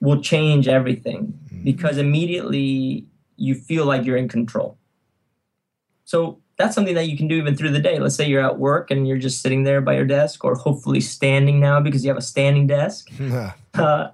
will 0.00 0.20
change 0.20 0.68
everything 0.68 1.39
because 1.64 1.98
immediately 1.98 3.06
you 3.36 3.54
feel 3.54 3.86
like 3.86 4.04
you're 4.04 4.16
in 4.16 4.28
control. 4.28 4.78
So 6.04 6.40
that's 6.56 6.74
something 6.74 6.94
that 6.94 7.08
you 7.08 7.16
can 7.16 7.28
do 7.28 7.36
even 7.36 7.56
through 7.56 7.70
the 7.70 7.78
day. 7.78 7.98
Let's 7.98 8.14
say 8.14 8.28
you're 8.28 8.44
at 8.44 8.58
work 8.58 8.90
and 8.90 9.08
you're 9.08 9.18
just 9.18 9.40
sitting 9.40 9.62
there 9.62 9.80
by 9.80 9.94
your 9.94 10.04
desk, 10.04 10.44
or 10.44 10.54
hopefully 10.54 11.00
standing 11.00 11.58
now 11.60 11.80
because 11.80 12.04
you 12.04 12.10
have 12.10 12.18
a 12.18 12.22
standing 12.22 12.66
desk. 12.66 13.08
uh, 13.74 14.10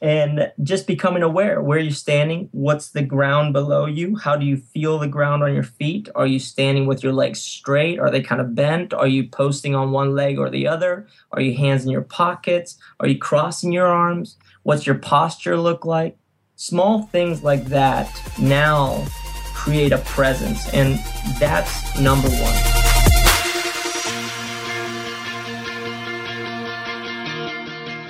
and 0.00 0.52
just 0.62 0.86
becoming 0.86 1.22
aware 1.22 1.60
where 1.60 1.78
you're 1.78 1.90
standing, 1.90 2.48
what's 2.52 2.90
the 2.90 3.02
ground 3.02 3.52
below 3.52 3.86
you, 3.86 4.16
how 4.16 4.36
do 4.36 4.46
you 4.46 4.56
feel 4.56 4.98
the 4.98 5.08
ground 5.08 5.42
on 5.42 5.54
your 5.54 5.64
feet? 5.64 6.08
Are 6.14 6.26
you 6.26 6.38
standing 6.38 6.86
with 6.86 7.02
your 7.02 7.12
legs 7.12 7.40
straight? 7.40 7.98
Are 7.98 8.10
they 8.10 8.22
kind 8.22 8.40
of 8.40 8.54
bent? 8.54 8.94
Are 8.94 9.08
you 9.08 9.28
posting 9.28 9.74
on 9.74 9.90
one 9.90 10.14
leg 10.14 10.38
or 10.38 10.50
the 10.50 10.68
other? 10.68 11.08
Are 11.32 11.40
you 11.40 11.56
hands 11.56 11.84
in 11.84 11.90
your 11.90 12.02
pockets? 12.02 12.78
Are 13.00 13.08
you 13.08 13.18
crossing 13.18 13.72
your 13.72 13.86
arms? 13.86 14.36
What's 14.62 14.86
your 14.86 14.96
posture 14.96 15.56
look 15.56 15.84
like? 15.84 16.16
Small 16.60 17.02
things 17.02 17.44
like 17.44 17.66
that 17.66 18.10
now 18.36 19.06
create 19.54 19.92
a 19.92 19.98
presence, 19.98 20.68
and 20.74 20.98
that's 21.38 21.96
number 22.00 22.26
one. 22.28 22.54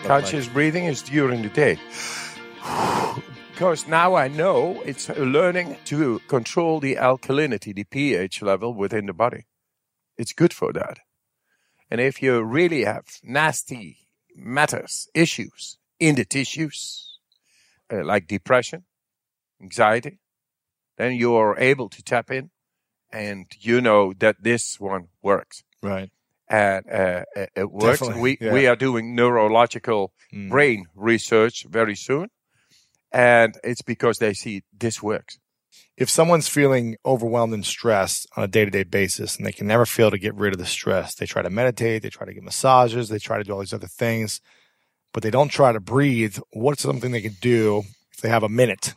Conscious 0.03 0.49
breathing 0.49 0.87
is 0.87 1.03
during 1.03 1.43
the 1.43 1.51
day. 1.51 1.79
because 3.53 3.87
now 3.87 4.15
I 4.15 4.29
know 4.29 4.81
it's 4.87 5.11
learning 5.11 5.77
to 5.85 6.21
control 6.21 6.81
the 6.81 6.95
alkalinity, 6.95 7.75
the 7.75 7.85
pH 7.85 8.41
level 8.41 8.73
within 8.73 9.05
the 9.05 9.13
body. 9.13 9.45
It's 10.17 10.33
good 10.33 10.55
for 10.55 10.73
that. 10.73 11.01
And 11.91 12.01
if 12.01 12.23
you 12.23 12.43
really 12.43 12.85
have 12.85 13.05
nasty 13.23 13.99
matters, 14.35 15.07
issues 15.13 15.77
in 16.01 16.15
the 16.15 16.25
tissues, 16.25 17.08
uh, 17.93 18.05
like 18.05 18.27
depression, 18.27 18.85
anxiety, 19.63 20.19
then 20.97 21.13
you 21.15 21.35
are 21.35 21.59
able 21.59 21.89
to 21.89 22.03
tap 22.03 22.31
in 22.31 22.51
and 23.13 23.47
you 23.59 23.81
know 23.81 24.13
that 24.19 24.37
this 24.43 24.79
one 24.79 25.09
works 25.23 25.63
Right. 25.83 26.11
and 26.49 26.85
uh, 26.91 27.25
it- 27.37 27.51
it 27.57 27.71
works. 27.71 28.01
Definitely, 28.01 28.23
We 28.23 28.39
yeah. 28.41 28.53
we 28.53 28.67
are 28.67 28.77
doing 28.77 29.15
neurological 29.15 30.13
Mm. 30.33 30.51
brain 30.51 30.87
research 30.95 31.65
very 31.69 31.95
soon, 31.97 32.29
and 33.13 33.57
it's 33.65 33.83
because 33.83 34.19
they 34.19 34.35
see 34.35 34.63
this 34.79 35.03
works. 35.03 35.39
If 35.97 36.09
someone's 36.11 36.49
feeling 36.49 36.97
overwhelmed 37.05 37.55
and 37.55 37.65
stressed 37.65 38.27
on 38.37 38.45
a 38.45 38.49
day 38.49 38.65
to 38.65 38.71
day 38.71 38.85
basis 38.85 39.37
and 39.37 39.45
they 39.47 39.53
can 39.53 39.67
never 39.67 39.87
feel 39.87 40.11
to 40.11 40.19
get 40.19 40.35
rid 40.35 40.53
of 40.53 40.59
the 40.59 40.67
stress, 40.67 41.15
they 41.15 41.27
try 41.27 41.43
to 41.43 41.51
meditate, 41.51 42.03
they 42.03 42.11
try 42.11 42.27
to 42.27 42.35
get 42.35 42.43
massages, 42.43 43.09
they 43.09 43.19
try 43.19 43.39
to 43.39 43.45
do 43.45 43.53
all 43.53 43.61
these 43.61 43.73
other 43.73 43.89
things, 43.89 44.41
but 45.13 45.23
they 45.23 45.31
don't 45.31 45.49
try 45.49 45.73
to 45.73 45.81
breathe. 45.81 46.39
What's 46.51 46.83
something 46.83 47.11
they 47.13 47.21
can 47.21 47.37
do 47.41 47.85
if 48.13 48.21
they 48.21 48.29
have 48.29 48.43
a 48.43 48.49
minute 48.49 48.95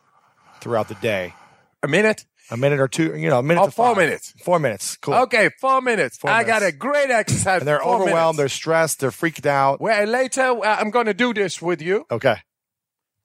throughout 0.59 0.87
the 0.87 0.95
day? 0.95 1.33
A 1.83 1.87
minute? 1.87 2.25
A 2.49 2.57
minute 2.57 2.81
or 2.81 2.89
two, 2.89 3.15
you 3.15 3.29
know, 3.29 3.39
a 3.39 3.43
minute 3.43 3.61
Oh, 3.61 3.69
four 3.69 3.95
five. 3.95 3.97
minutes. 3.97 4.33
Four 4.43 4.59
minutes. 4.59 4.97
Cool. 4.97 5.13
Okay, 5.13 5.49
four 5.61 5.79
minutes. 5.79 6.17
Four 6.17 6.31
I 6.31 6.43
got 6.43 6.61
a 6.63 6.73
great 6.73 7.09
exercise. 7.09 7.61
And 7.61 7.67
they're 7.67 7.81
overwhelmed, 7.81 8.37
they're 8.37 8.49
stressed, 8.49 8.99
they're 8.99 9.11
freaked 9.11 9.45
out. 9.45 9.79
Well, 9.79 10.05
later 10.05 10.41
uh, 10.41 10.75
I'm 10.77 10.91
going 10.91 11.05
to 11.05 11.13
do 11.13 11.33
this 11.33 11.61
with 11.61 11.81
you. 11.81 12.05
Okay. 12.11 12.35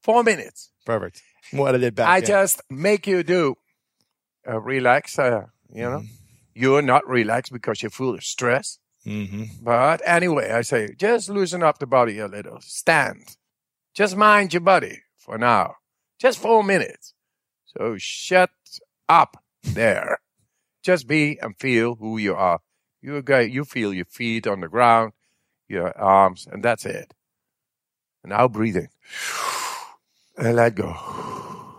Four 0.02 0.22
minutes. 0.22 0.70
Perfect. 0.84 1.22
We'll 1.52 1.66
edit 1.66 1.82
it 1.82 1.96
back. 1.96 2.08
I 2.08 2.18
in. 2.18 2.24
just 2.24 2.62
make 2.70 3.08
you 3.08 3.24
do 3.24 3.56
uh, 4.48 4.60
relax. 4.60 5.18
Uh, 5.18 5.46
you 5.74 5.82
know, 5.82 6.02
you're 6.54 6.82
not 6.82 7.06
relaxed 7.08 7.52
because 7.52 7.82
you 7.82 7.90
feel 7.90 8.16
stress. 8.20 8.78
Mhm. 9.06 9.62
But 9.62 10.02
anyway, 10.04 10.50
I 10.50 10.62
say 10.62 10.94
just 10.96 11.28
loosen 11.28 11.62
up 11.62 11.78
the 11.78 11.86
body 11.86 12.18
a 12.18 12.26
little. 12.26 12.60
Stand. 12.60 13.36
Just 13.94 14.16
mind 14.16 14.52
your 14.52 14.60
body 14.60 15.02
for 15.16 15.38
now. 15.38 15.76
Just 16.18 16.38
four 16.38 16.64
minutes. 16.64 17.14
So 17.66 17.96
shut 17.98 18.50
up 19.08 19.42
there. 19.62 20.18
Just 20.82 21.06
be 21.06 21.38
and 21.40 21.56
feel 21.58 21.94
who 21.94 22.18
you 22.18 22.34
are. 22.34 22.60
You 23.00 23.22
go, 23.22 23.38
you 23.38 23.64
feel 23.64 23.92
your 23.92 24.04
feet 24.06 24.46
on 24.46 24.60
the 24.60 24.68
ground, 24.68 25.12
your 25.68 25.96
arms, 25.96 26.46
and 26.50 26.62
that's 26.62 26.84
it. 26.84 27.14
And 28.24 28.30
now 28.30 28.48
breathing. 28.48 28.88
And 30.36 30.56
let 30.56 30.74
go. 30.74 30.94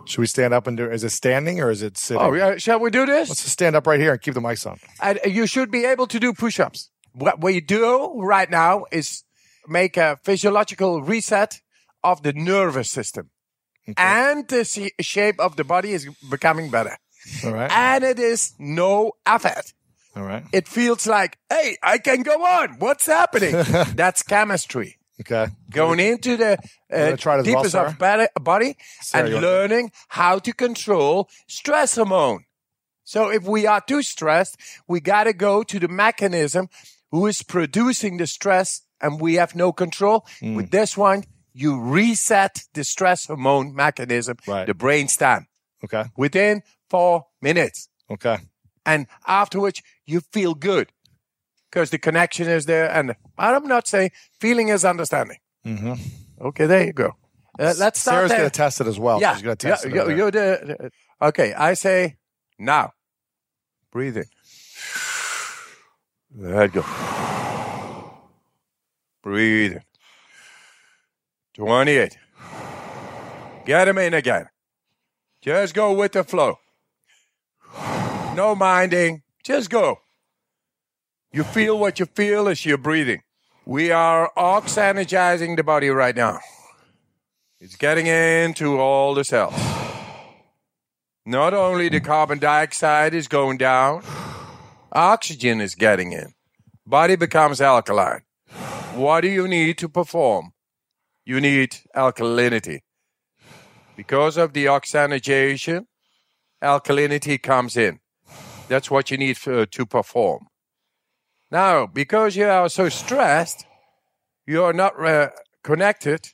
Should 0.06 0.20
we 0.20 0.26
stand 0.26 0.54
up 0.54 0.66
and 0.66 0.76
do 0.76 0.90
Is 0.90 1.04
it 1.04 1.10
standing 1.10 1.60
or 1.60 1.70
is 1.70 1.82
it 1.82 1.98
sitting? 1.98 2.22
Oh, 2.22 2.32
yeah. 2.32 2.56
Shall 2.56 2.80
we 2.80 2.90
do 2.90 3.04
this? 3.04 3.28
Let's 3.28 3.42
just 3.42 3.52
stand 3.52 3.76
up 3.76 3.86
right 3.86 4.00
here 4.00 4.12
and 4.12 4.20
keep 4.20 4.34
the 4.34 4.40
mics 4.40 4.66
on. 4.68 4.78
and 5.02 5.20
you 5.26 5.46
should 5.46 5.70
be 5.70 5.84
able 5.84 6.06
to 6.06 6.18
do 6.18 6.32
push-ups. 6.32 6.90
What 7.12 7.42
we 7.42 7.60
do 7.60 8.20
right 8.20 8.50
now 8.50 8.84
is 8.92 9.24
make 9.66 9.96
a 9.96 10.18
physiological 10.22 11.02
reset 11.02 11.60
of 12.04 12.22
the 12.22 12.32
nervous 12.32 12.90
system. 12.90 13.30
And 13.96 14.46
the 14.48 14.90
shape 15.00 15.40
of 15.40 15.56
the 15.56 15.64
body 15.64 15.92
is 15.92 16.08
becoming 16.30 16.70
better. 16.70 16.98
All 17.44 17.52
right. 17.52 17.70
And 17.70 18.04
it 18.04 18.18
is 18.18 18.52
no 18.58 19.12
effort. 19.24 19.72
All 20.14 20.24
right. 20.24 20.44
It 20.52 20.68
feels 20.68 21.06
like, 21.06 21.38
hey, 21.48 21.76
I 21.82 21.98
can 21.98 22.22
go 22.22 22.44
on. 22.44 22.78
What's 22.78 23.06
happening? 23.06 23.52
That's 23.94 24.22
chemistry. 24.22 24.98
Okay. 25.20 25.48
Going 25.70 26.00
into 26.00 26.36
the 26.36 26.58
uh, 26.92 27.16
try 27.16 27.38
as 27.38 27.46
well, 27.46 27.62
deepest 27.62 27.74
of 27.74 27.98
body, 27.98 28.26
body 28.40 28.76
Sarah, 29.00 29.28
and 29.30 29.40
learning 29.40 29.92
how 30.08 30.38
to 30.38 30.52
control 30.52 31.28
stress 31.48 31.96
hormone. 31.96 32.44
So 33.02 33.30
if 33.30 33.42
we 33.44 33.66
are 33.66 33.80
too 33.80 34.02
stressed, 34.02 34.58
we 34.86 35.00
got 35.00 35.24
to 35.24 35.32
go 35.32 35.62
to 35.64 35.78
the 35.80 35.88
mechanism 35.88 36.68
who 37.10 37.26
is 37.26 37.42
producing 37.42 38.16
the 38.18 38.26
stress 38.26 38.82
and 39.00 39.20
we 39.20 39.34
have 39.34 39.54
no 39.54 39.72
control. 39.72 40.26
Hmm. 40.40 40.54
With 40.54 40.70
this 40.70 40.96
one, 40.96 41.24
you 41.54 41.80
reset 41.80 42.62
the 42.74 42.84
stress 42.84 43.26
hormone 43.26 43.74
mechanism, 43.74 44.36
Right. 44.46 44.66
the 44.66 44.74
brainstem. 44.74 45.46
Okay. 45.84 46.04
Within 46.16 46.62
four 46.90 47.26
minutes. 47.40 47.88
Okay. 48.10 48.38
And 48.84 49.06
afterwards, 49.26 49.82
you 50.06 50.20
feel 50.32 50.54
good 50.54 50.92
because 51.70 51.90
the 51.90 51.98
connection 51.98 52.48
is 52.48 52.66
there. 52.66 52.90
And 52.90 53.14
I'm 53.36 53.66
not 53.66 53.86
saying 53.86 54.10
feeling 54.40 54.68
is 54.68 54.84
understanding. 54.84 55.38
Mm-hmm. 55.66 55.94
Okay, 56.46 56.66
there 56.66 56.84
you 56.84 56.92
go. 56.92 57.14
Uh, 57.58 57.74
let's 57.78 58.00
start 58.00 58.28
Sarah's 58.28 58.30
going 58.32 58.44
to 58.44 58.50
test 58.50 58.80
it 58.80 58.86
as 58.86 58.98
well. 58.98 59.20
yeah, 59.20 59.34
She's 59.34 59.42
going 59.42 59.56
to 59.56 59.66
test 59.68 59.84
yeah, 59.84 59.90
it. 59.90 59.94
you- 59.94 60.00
over 60.00 60.08
there. 60.10 60.16
you're 60.16 60.30
the, 60.30 60.90
the- 61.20 61.26
okay, 61.28 61.52
I 61.54 61.74
say 61.74 62.16
now. 62.58 62.92
Breathe 63.90 64.16
in. 64.16 64.24
Let 66.36 66.72
go. 66.72 66.84
Breathe 69.22 69.72
in. 69.72 69.82
28. 71.54 72.16
Get 73.66 73.88
him 73.88 73.98
in 73.98 74.14
again. 74.14 74.48
Just 75.42 75.74
go 75.74 75.92
with 75.92 76.12
the 76.12 76.24
flow. 76.24 76.58
No 78.34 78.54
minding. 78.54 79.22
Just 79.42 79.70
go. 79.70 80.00
You 81.32 81.44
feel 81.44 81.78
what 81.78 81.98
you 81.98 82.06
feel 82.06 82.48
as 82.48 82.64
you're 82.64 82.78
breathing. 82.78 83.22
We 83.66 83.90
are 83.90 84.30
ox 84.36 84.78
energizing 84.78 85.56
the 85.56 85.62
body 85.62 85.90
right 85.90 86.16
now. 86.16 86.38
It's 87.60 87.76
getting 87.76 88.06
into 88.06 88.78
all 88.78 89.14
the 89.14 89.24
cells. 89.24 89.54
Not 91.26 91.52
only 91.52 91.88
the 91.88 92.00
carbon 92.00 92.38
dioxide 92.38 93.12
is 93.12 93.28
going 93.28 93.58
down, 93.58 94.02
oxygen 94.92 95.60
is 95.60 95.74
getting 95.74 96.12
in. 96.12 96.34
Body 96.86 97.16
becomes 97.16 97.60
alkaline. 97.60 98.22
What 98.94 99.20
do 99.20 99.28
you 99.28 99.46
need 99.46 99.78
to 99.78 99.88
perform? 99.88 100.52
You 101.24 101.40
need 101.40 101.76
alkalinity. 101.94 102.80
Because 103.96 104.36
of 104.36 104.52
the 104.52 104.68
oxygenation, 104.68 105.86
alkalinity 106.62 107.42
comes 107.42 107.76
in. 107.76 108.00
That's 108.68 108.90
what 108.90 109.10
you 109.10 109.18
need 109.18 109.36
for, 109.36 109.66
to 109.66 109.86
perform. 109.86 110.46
Now, 111.50 111.86
because 111.86 112.36
you 112.36 112.46
are 112.46 112.68
so 112.68 112.88
stressed, 112.88 113.64
you 114.46 114.62
are 114.64 114.72
not 114.72 114.98
uh, 115.04 115.30
connected 115.62 116.30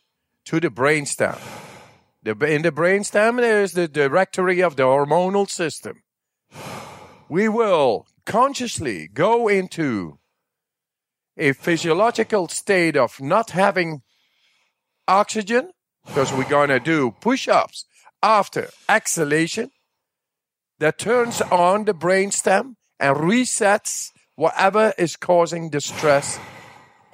to 0.46 0.60
the 0.60 0.68
brainstem. 0.68 1.38
The, 2.22 2.36
in 2.46 2.62
the 2.62 2.72
brainstem, 2.72 3.36
there 3.36 3.62
is 3.62 3.72
the 3.72 3.88
directory 3.88 4.60
of 4.60 4.76
the 4.76 4.84
hormonal 4.84 5.48
system. 5.48 6.02
We 7.28 7.48
will 7.48 8.06
consciously 8.26 9.08
go 9.12 9.48
into 9.48 10.18
a 11.36 11.52
physiological 11.52 12.48
state 12.48 12.96
of 12.96 13.20
not 13.20 13.50
having 13.50 14.02
oxygen 15.08 15.70
because 16.06 16.32
we're 16.32 16.48
going 16.48 16.68
to 16.68 16.80
do 16.80 17.10
push 17.20 17.48
ups 17.48 17.84
after 18.22 18.70
exhalation 18.88 19.70
that 20.78 20.98
turns 20.98 21.40
on 21.42 21.84
the 21.84 21.94
brainstem 21.94 22.74
and 22.98 23.16
resets 23.16 24.10
whatever 24.36 24.92
is 24.98 25.16
causing 25.16 25.70
the 25.70 25.80
stress 25.80 26.38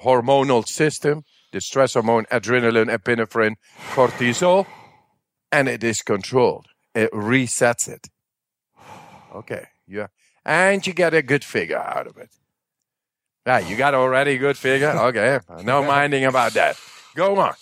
hormonal 0.01 0.67
system, 0.67 1.23
the 1.51 1.61
stress 1.61 1.93
hormone, 1.93 2.25
adrenaline, 2.25 2.89
epinephrine, 2.95 3.55
cortisol, 3.91 4.65
and 5.51 5.67
it 5.67 5.83
is 5.83 6.01
controlled. 6.01 6.67
It 6.95 7.11
resets 7.11 7.87
it. 7.87 8.07
Okay, 9.33 9.65
yeah, 9.87 10.07
and 10.45 10.85
you 10.85 10.93
get 10.93 11.13
a 11.13 11.21
good 11.21 11.43
figure 11.43 11.77
out 11.77 12.07
of 12.07 12.17
it. 12.17 12.29
Yeah, 13.45 13.59
you 13.59 13.75
got 13.75 13.93
already 13.93 14.33
a 14.33 14.37
good 14.37 14.57
figure. 14.57 14.89
Okay, 14.89 15.39
no 15.63 15.83
minding 15.83 16.25
about 16.25 16.53
that. 16.53 16.77
Go 17.15 17.37
on. 17.39 17.53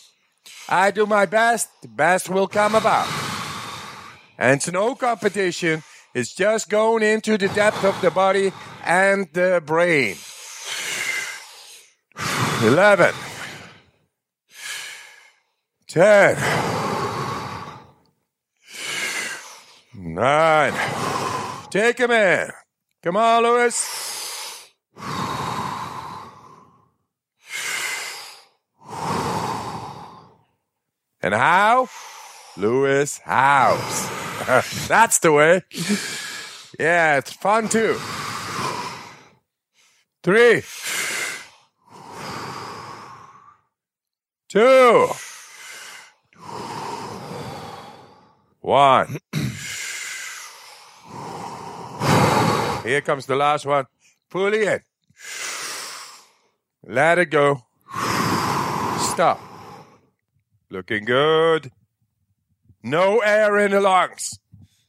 I 0.67 0.91
do 0.91 1.05
my 1.05 1.25
best. 1.25 1.69
The 1.81 1.87
best 1.87 2.29
will 2.29 2.47
come 2.47 2.75
about. 2.75 3.07
And 4.37 4.61
no 4.71 4.95
competition. 4.95 5.83
It's 6.13 6.33
just 6.33 6.69
going 6.69 7.03
into 7.03 7.37
the 7.37 7.49
depth 7.49 7.83
of 7.83 7.99
the 8.01 8.11
body 8.11 8.51
and 8.83 9.27
the 9.33 9.61
brain. 9.65 10.15
11. 12.61 13.13
10. 15.87 16.37
9. 19.95 20.73
Take 21.69 21.97
him 21.99 22.11
in. 22.11 22.49
Come 23.01 23.15
on, 23.15 23.43
Lewis. 23.43 24.71
And 31.21 31.33
how? 31.33 31.87
Lewis 32.57 33.19
Howes. 33.19 34.09
That's 34.89 35.19
the 35.19 35.31
way. 35.31 35.63
Yeah, 36.77 37.17
it's 37.17 37.31
fun 37.31 37.69
too. 37.69 37.97
Three. 40.21 40.63
Two. 44.49 45.09
One. 48.59 49.19
Here 52.89 53.01
comes 53.01 53.27
the 53.27 53.35
last 53.35 53.67
one. 53.67 53.85
Pull 54.31 54.51
it 54.51 54.63
in. 54.63 54.79
Let 56.87 57.19
it 57.19 57.27
go. 57.27 57.61
Stop. 59.13 59.39
Looking 60.71 61.05
good. 61.05 61.71
No 62.81 63.19
air 63.19 63.59
in 63.59 63.73
the 63.73 63.79
lungs. 63.79 64.39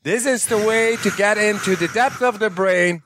This 0.02 0.24
is 0.24 0.46
the 0.46 0.56
way 0.56 0.96
to 0.96 1.10
get 1.10 1.36
into 1.36 1.76
the 1.76 1.88
depth 1.88 2.22
of 2.22 2.38
the 2.38 2.48
brain, 2.48 3.02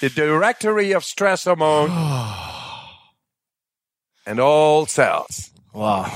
the 0.00 0.10
directory 0.10 0.90
of 0.90 1.04
stress 1.04 1.44
hormone, 1.44 1.92
and 4.26 4.40
all 4.40 4.86
cells. 4.86 5.52
Wow. 5.72 6.10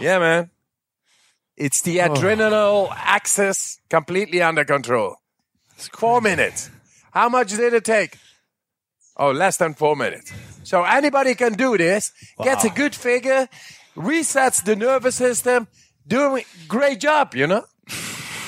Yeah, 0.00 0.20
man. 0.20 0.50
It's 1.56 1.82
the 1.82 2.02
oh. 2.02 2.12
adrenal 2.12 2.92
axis 2.94 3.80
completely 3.90 4.42
under 4.42 4.64
control. 4.64 5.16
Four 5.76 6.20
minutes. 6.20 6.70
How 7.14 7.28
much 7.28 7.50
did 7.50 7.72
it 7.72 7.84
take? 7.84 8.18
Oh, 9.16 9.30
less 9.30 9.56
than 9.56 9.74
four 9.74 9.94
minutes. 9.94 10.32
So 10.64 10.82
anybody 10.82 11.36
can 11.36 11.52
do 11.52 11.78
this, 11.78 12.10
gets 12.42 12.64
a 12.64 12.70
good 12.70 12.92
figure, 12.92 13.48
resets 13.96 14.64
the 14.64 14.74
nervous 14.74 15.14
system, 15.14 15.68
doing 16.04 16.44
great 16.66 16.98
job, 16.98 17.36
you 17.36 17.46
know? 17.46 17.64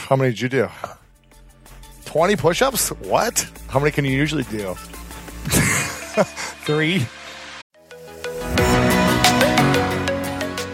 How 0.09 0.17
many 0.17 0.31
did 0.31 0.41
you 0.41 0.49
do? 0.49 0.69
20 2.07 2.35
push 2.35 2.61
ups? 2.61 2.89
What? 2.89 3.49
How 3.69 3.79
many 3.79 3.93
can 3.93 4.05
you 4.05 4.11
usually 4.11 4.43
do? 4.45 4.75
Three. 6.67 7.07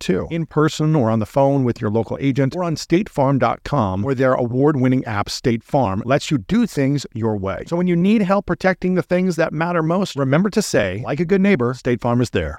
too, 0.00 0.26
in 0.30 0.46
person 0.46 0.96
or 0.96 1.10
on 1.10 1.18
the 1.20 1.26
phone 1.26 1.62
with 1.62 1.80
your 1.80 1.90
local 1.90 2.18
agent 2.20 2.56
or 2.56 2.64
on 2.64 2.74
statefarm.com, 2.74 4.02
where 4.02 4.14
their 4.14 4.34
award 4.34 4.80
winning 4.80 5.04
app, 5.04 5.30
State 5.30 5.62
Farm, 5.62 6.02
lets 6.04 6.30
you 6.30 6.38
do 6.38 6.66
things 6.66 7.06
your 7.14 7.36
way. 7.36 7.64
So 7.66 7.76
when 7.76 7.86
you 7.86 7.94
need 7.94 8.22
help 8.22 8.46
protecting 8.46 8.94
the 8.94 9.02
things 9.02 9.36
that 9.36 9.52
matter 9.52 9.82
most, 9.82 10.16
remember 10.16 10.50
to 10.50 10.62
say, 10.62 11.02
like 11.04 11.20
a 11.20 11.24
good 11.24 11.40
neighbor, 11.40 11.74
State 11.74 12.00
Farm 12.00 12.20
is 12.20 12.30
there. 12.30 12.58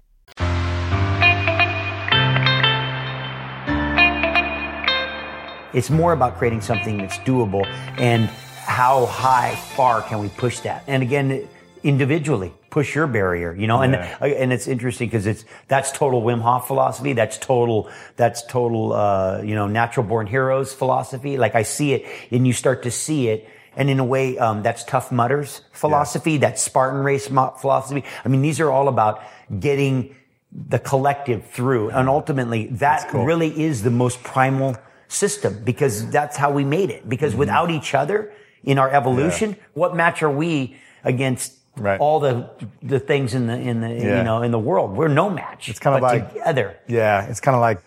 It's 5.74 5.90
more 5.90 6.12
about 6.14 6.38
creating 6.38 6.62
something 6.62 6.98
that's 6.98 7.18
doable 7.20 7.66
and 7.98 8.26
how 8.66 9.06
high, 9.06 9.56
far 9.76 10.02
can 10.02 10.20
we 10.20 10.30
push 10.30 10.60
that? 10.60 10.84
And 10.88 11.02
again, 11.02 11.48
individually 11.84 12.54
push 12.72 12.96
your 12.96 13.06
barrier, 13.06 13.54
you 13.54 13.68
know, 13.68 13.82
and, 13.82 13.94
Yeah. 13.94 14.26
and 14.26 14.54
it's 14.54 14.68
interesting 14.68 15.10
because 15.10 15.28
it's, 15.28 15.44
that's 15.68 15.92
total 15.92 16.22
Wim 16.24 16.42
Hof 16.42 16.68
philosophy. 16.68 17.14
That's 17.14 17.38
total, 17.38 17.90
that's 18.16 18.44
total, 18.44 18.94
uh, 18.94 19.42
you 19.44 19.56
know, 19.56 19.68
natural 19.68 20.06
born 20.06 20.26
heroes 20.26 20.74
philosophy. 20.74 21.38
Like 21.38 21.54
I 21.54 21.64
see 21.64 21.94
it 21.94 22.06
and 22.32 22.48
you 22.48 22.54
start 22.54 22.84
to 22.84 22.92
see 22.92 23.28
it. 23.28 23.48
And 23.76 23.90
in 23.90 24.00
a 24.00 24.06
way, 24.06 24.38
um, 24.38 24.64
that's 24.64 24.84
Tough 24.84 25.12
Mudders 25.12 25.62
philosophy. 25.72 26.38
That's 26.38 26.62
Spartan 26.62 27.04
race 27.04 27.28
philosophy. 27.28 28.04
I 28.26 28.28
mean, 28.28 28.42
these 28.42 28.60
are 28.60 28.72
all 28.72 28.88
about 28.88 29.22
getting 29.60 30.16
the 30.52 30.80
collective 30.80 31.46
through. 31.48 31.90
And 31.92 32.10
ultimately 32.10 32.68
that 32.68 33.14
really 33.14 33.64
is 33.64 33.84
the 33.84 33.92
most 33.92 34.24
primal 34.24 34.78
system 35.10 35.62
because 35.64 36.10
that's 36.10 36.38
how 36.38 36.52
we 36.52 36.64
made 36.64 36.90
it. 36.90 37.08
Because 37.08 37.36
without 37.36 37.70
each 37.70 37.94
other 37.94 38.32
in 38.64 38.78
our 38.78 38.90
evolution, 38.90 39.58
what 39.74 39.96
match 39.96 40.24
are 40.24 40.32
we 40.32 40.78
against 41.04 41.54
Right. 41.78 42.00
all 42.00 42.20
the 42.20 42.50
the 42.84 43.00
things 43.00 43.34
in 43.34 43.48
the 43.48 43.54
in 43.58 43.80
the 43.82 43.90
Yeah. 43.90 44.18
you 44.18 44.24
know 44.24 44.42
in 44.42 44.52
the 44.52 44.60
world? 44.60 44.96
We're 44.96 45.08
no 45.08 45.30
match. 45.30 45.70
It's 45.70 45.80
kinda 45.80 46.00
like- 46.00 46.34
together. 46.34 46.76
Yeah, 46.88 47.26
it's 47.28 47.40
kind 47.40 47.56
of 47.56 47.62
like 47.62 47.80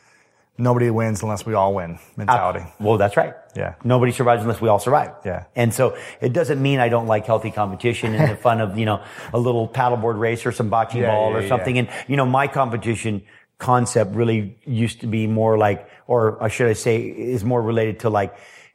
nobody 0.56 0.88
wins 0.88 1.22
unless 1.22 1.44
we 1.44 1.52
all 1.54 1.74
win 1.74 1.98
mentality. 2.16 2.60
Uh, 2.60 2.70
well, 2.80 2.96
that's 2.96 3.16
right. 3.16 3.34
Yeah. 3.56 3.74
Nobody 3.82 4.12
survives 4.12 4.42
unless 4.42 4.60
we 4.60 4.68
all 4.68 4.78
survive. 4.78 5.10
Yeah. 5.24 5.44
And 5.56 5.74
so 5.74 5.96
it 6.20 6.32
doesn't 6.32 6.62
mean 6.62 6.78
I 6.80 6.88
don't 6.88 7.06
like 7.08 7.26
healthy 7.26 7.50
competition 7.50 8.14
and 8.14 8.30
the 8.30 8.36
fun 8.36 8.60
of, 8.60 8.78
you 8.78 8.86
know, 8.86 9.00
a 9.32 9.38
little 9.38 9.66
paddleboard 9.68 10.18
race 10.18 10.46
or 10.46 10.52
some 10.52 10.70
bocce 10.70 10.94
Yeah, 10.94 11.08
ball 11.10 11.32
yeah, 11.32 11.38
or 11.38 11.48
something. 11.48 11.76
And, 11.78 11.88
you 12.06 12.16
know, 12.16 12.24
my 12.24 12.46
competition 12.46 13.22
concept 13.58 14.14
really 14.14 14.56
used 14.64 15.00
to 15.00 15.06
be 15.08 15.26
more 15.26 15.58
like, 15.58 15.88
or 16.06 16.48
should 16.48 16.68
I 16.68 16.74
say 16.74 16.98
is 17.02 17.44
more 17.44 17.60
related 17.60 18.00
to 18.00 18.10
like, 18.10 18.34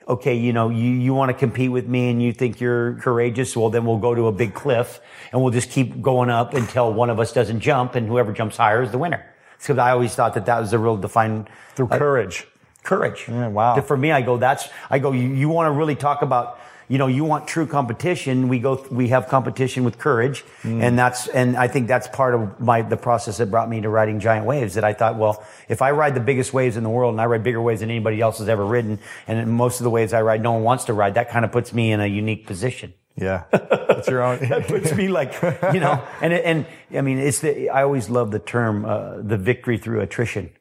okay, 0.10 0.34
you 0.36 0.52
know, 0.52 0.70
you, 0.70 0.90
you 0.90 1.14
want 1.14 1.30
to 1.30 1.38
compete 1.38 1.72
with 1.72 1.88
me 1.88 2.10
and 2.10 2.22
you 2.22 2.34
think 2.34 2.60
you're 2.60 2.96
courageous. 2.96 3.56
Well, 3.56 3.70
then 3.70 3.86
we'll 3.86 4.00
go 4.00 4.16
to 4.16 4.28
a 4.28 4.32
big 4.32 4.56
cliff 4.56 5.00
and 5.32 5.42
we'll 5.42 5.52
just 5.52 5.70
keep 5.70 6.02
going 6.02 6.32
up 6.32 6.56
until 6.56 6.92
one 6.92 7.12
of 7.12 7.20
us 7.20 7.32
doesn't 7.32 7.60
jump 7.60 7.94
and 7.94 8.08
whoever 8.08 8.34
jumps 8.34 8.58
higher 8.58 8.82
is 8.82 8.92
the 8.92 8.98
winner. 8.98 9.24
So 9.60 9.78
I 9.78 9.92
always 9.92 10.16
thought 10.16 10.34
that 10.34 10.48
that 10.48 10.60
was 10.60 10.72
the 10.72 10.80
real 10.80 10.98
define 10.98 11.48
Through 11.76 11.90
uh, 11.92 11.98
courage. 12.00 12.48
courage. 12.84 13.26
Yeah, 13.28 13.50
wow. 13.50 13.80
For 13.82 13.98
me, 13.98 14.12
I 14.12 14.22
go, 14.22 14.38
that's, 14.38 14.68
I 14.90 14.98
go, 14.98 15.12
you, 15.12 15.30
you 15.30 15.48
want 15.48 15.68
to 15.68 15.72
really 15.72 15.96
talk 15.96 16.24
about, 16.24 16.60
you 16.90 16.98
know, 16.98 17.06
you 17.06 17.24
want 17.24 17.48
true 17.48 17.68
competition. 17.68 18.48
We 18.48 18.58
go, 18.58 18.84
we 18.90 19.10
have 19.10 19.28
competition 19.28 19.84
with 19.84 20.00
courage. 20.00 20.44
Mm. 20.64 20.82
And 20.82 21.00
that's, 21.00 21.28
and 21.28 21.56
I 21.56 21.68
think 21.68 21.88
that's 21.88 22.08
part 22.08 22.34
of 22.34 22.60
my, 22.60 22.82
the 22.82 22.98
process 22.98 23.38
that 23.38 23.52
brought 23.52 23.70
me 23.70 23.80
to 23.82 23.90
riding 23.90 24.20
giant 24.20 24.48
waves 24.48 24.74
that 24.74 24.84
I 24.84 24.94
thought, 24.94 25.16
well, 25.16 25.46
if 25.70 25.84
I 25.84 25.92
ride 25.92 26.16
the 26.16 26.20
biggest 26.20 26.52
waves 26.52 26.78
in 26.78 26.84
the 26.84 26.90
world 26.90 27.14
and 27.14 27.22
I 27.22 27.28
ride 27.28 27.44
bigger 27.44 27.62
waves 27.62 27.82
than 27.82 27.92
anybody 27.92 28.20
else 28.20 28.40
has 28.40 28.50
ever 28.50 28.66
ridden, 28.66 29.00
and 29.28 29.52
most 29.54 29.80
of 29.80 29.84
the 29.84 29.92
waves 29.92 30.14
I 30.14 30.24
ride, 30.24 30.42
no 30.42 30.54
one 30.54 30.64
wants 30.64 30.86
to 30.86 30.94
ride, 30.94 31.14
that 31.14 31.30
kind 31.30 31.46
of 31.46 31.52
puts 31.52 31.74
me 31.74 31.92
in 31.92 32.02
a 32.02 32.08
unique 32.08 32.48
position. 32.48 32.96
Yeah, 33.16 33.44
it's 33.54 34.08
your 34.08 34.24
own. 34.24 34.40
That 34.48 34.68
puts 34.68 34.96
me 34.96 35.10
like, 35.10 35.34
you 35.74 35.80
know, 35.80 36.04
and, 36.22 36.34
and 36.34 36.66
I 36.92 37.02
mean, 37.02 37.20
it's 37.20 37.42
the, 37.42 37.70
I 37.70 37.84
always 37.84 38.10
love 38.10 38.32
the 38.32 38.40
term, 38.40 38.86
uh, 38.86 39.18
the 39.22 39.38
victory 39.38 39.78
through 39.78 40.02
attrition. 40.02 40.52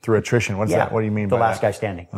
through 0.00 0.16
attrition. 0.16 0.58
What's 0.58 0.72
that? 0.72 0.90
What 0.90 1.00
do 1.00 1.04
you 1.04 1.12
mean 1.12 1.28
the 1.28 1.36
last 1.36 1.60
that? 1.60 1.68
guy 1.68 1.70
standing? 1.72 2.08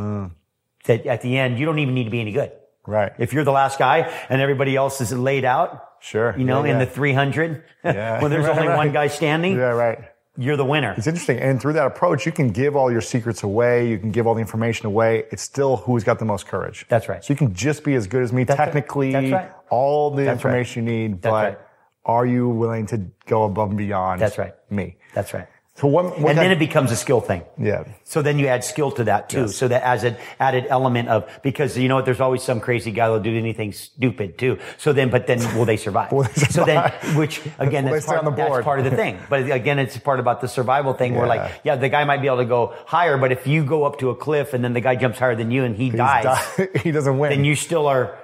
That 0.85 1.05
at 1.07 1.23
the 1.23 1.37
end, 1.37 1.59
you 1.59 1.67
don't 1.67 1.79
even 1.79 1.95
need 1.95 2.05
to 2.05 2.11
be 2.11 2.21
any 2.21 2.33
good. 2.33 2.53
Right. 2.87 3.13
If 3.19 3.33
you're 3.33 3.45
the 3.45 3.53
last 3.53 3.79
guy 3.79 4.13
and 4.29 4.41
everybody 4.43 4.77
else 4.77 5.01
is 5.01 5.13
laid 5.13 5.45
out, 5.45 5.89
Sure. 6.01 6.35
you 6.37 6.45
know, 6.45 6.65
Yeah, 6.65 6.73
in 6.73 6.79
yeah. 6.79 6.85
the 6.85 6.91
300, 6.91 7.63
Yeah. 7.85 8.21
when 8.21 8.31
there's 8.31 8.47
Right, 8.47 8.57
only 8.57 8.69
right. 8.69 8.77
one 8.77 8.93
guy 8.93 9.07
standing, 9.07 9.57
yeah, 9.57 9.71
right. 9.71 9.99
you're 10.37 10.57
the 10.59 10.65
winner. 10.67 10.95
It's 10.99 11.07
interesting. 11.07 11.39
And 11.39 11.61
through 11.61 11.73
that 11.75 11.87
approach, 11.87 12.27
you 12.27 12.33
can 12.33 12.51
give 12.51 12.77
all 12.77 12.93
your 12.93 13.01
secrets 13.01 13.43
away. 13.43 13.89
You 13.89 13.99
can 13.99 14.11
give 14.11 14.27
all 14.27 14.35
the 14.35 14.41
information 14.43 14.87
away. 14.87 15.25
It's 15.31 15.43
still 15.43 15.77
who's 15.79 16.05
got 16.05 16.19
the 16.19 16.25
most 16.27 16.47
courage. 16.47 16.85
That's 16.91 17.09
right. 17.09 17.25
So 17.25 17.33
you 17.33 17.39
can 17.39 17.55
just 17.55 17.85
be 17.85 17.95
as 17.95 18.07
good 18.07 18.23
as 18.23 18.33
me 18.33 18.45
That's 18.45 18.59
right. 18.59 18.65
technically. 18.67 19.13
That's 19.13 19.31
right. 19.33 19.51
All 19.71 20.11
the 20.11 20.25
That's 20.25 20.45
right. 20.45 20.51
information 20.51 20.87
you 20.87 20.93
need, 21.09 21.23
That's 21.23 21.31
but 21.33 21.45
right. 21.45 21.59
are 22.05 22.27
you 22.27 22.49
willing 22.51 22.85
to 22.89 22.99
go 23.27 23.45
above 23.45 23.71
and 23.71 23.79
beyond 23.79 24.21
That's 24.21 24.37
right. 24.37 24.55
me? 24.71 24.97
That's 25.15 25.33
right. 25.33 25.47
So 25.77 25.89
what, 25.89 26.05
what 26.05 26.17
and 26.19 26.25
then 26.27 26.37
kind- 26.37 26.53
it 26.53 26.59
becomes 26.61 26.93
a 26.93 26.97
skill 26.97 27.21
thing. 27.21 27.43
yeah. 27.59 27.83
So 28.05 28.23
then 28.23 28.39
you 28.39 28.47
add 28.47 28.63
skill 28.63 28.93
to 28.93 29.05
that 29.05 29.29
too. 29.29 29.49
So 29.49 29.67
that 29.67 29.83
as 29.83 30.05
an 30.05 30.17
added 30.39 30.67
element 30.69 31.09
of, 31.09 31.29
because 31.43 31.77
you 31.77 31.89
know 31.89 31.97
what, 31.97 32.05
there's 32.05 32.21
always 32.21 32.45
some 32.45 32.61
crazy 32.61 32.93
guy 32.93 33.07
that'll 33.09 33.19
do 33.19 33.37
anything 33.37 33.73
stupid 33.73 34.39
too. 34.39 34.59
So 34.79 34.93
then, 34.93 35.11
but 35.11 35.27
then 35.27 35.41
will 35.59 35.65
they 35.65 35.77
survive? 35.77 36.13
Will 36.13 36.23
they 36.23 36.33
So 36.47 36.65
then, 36.65 36.93
which 37.17 37.41
again, 37.59 37.87
that's 37.87 38.07
part, 38.07 38.25
the 38.25 38.31
that's 38.31 38.63
part 38.65 38.79
of 38.79 38.85
the 38.85 38.93
thing. 38.95 39.19
But 39.29 39.51
again, 39.51 39.81
it's 39.81 39.99
part 39.99 40.21
about 40.21 40.41
the 40.41 40.47
survival 40.49 40.93
thing 40.95 41.17
where 41.17 41.27
Yeah. 41.27 41.43
like, 41.43 41.61
yeah, 41.65 41.75
the 41.75 41.89
guy 41.89 42.05
might 42.05 42.21
be 42.23 42.29
able 42.29 42.39
to 42.39 42.45
go 42.45 42.73
higher, 42.87 43.19
but 43.19 43.33
if 43.33 43.49
you 43.49 43.65
go 43.65 43.83
up 43.83 43.99
to 43.99 44.11
a 44.11 44.15
cliff 44.15 44.55
and 44.55 44.63
then 44.63 44.75
the 44.75 44.81
guy 44.81 44.95
jumps 44.95 45.19
higher 45.19 45.35
than 45.35 45.51
you 45.51 45.65
and 45.65 45.75
he 45.75 45.87
He's 45.91 45.95
dies, 45.95 46.25
di- 46.57 46.69
he 46.85 46.93
doesn't 46.93 47.19
win. 47.19 47.31
then 47.31 47.45
you 47.45 47.57
still 47.57 47.89
are 47.89 48.17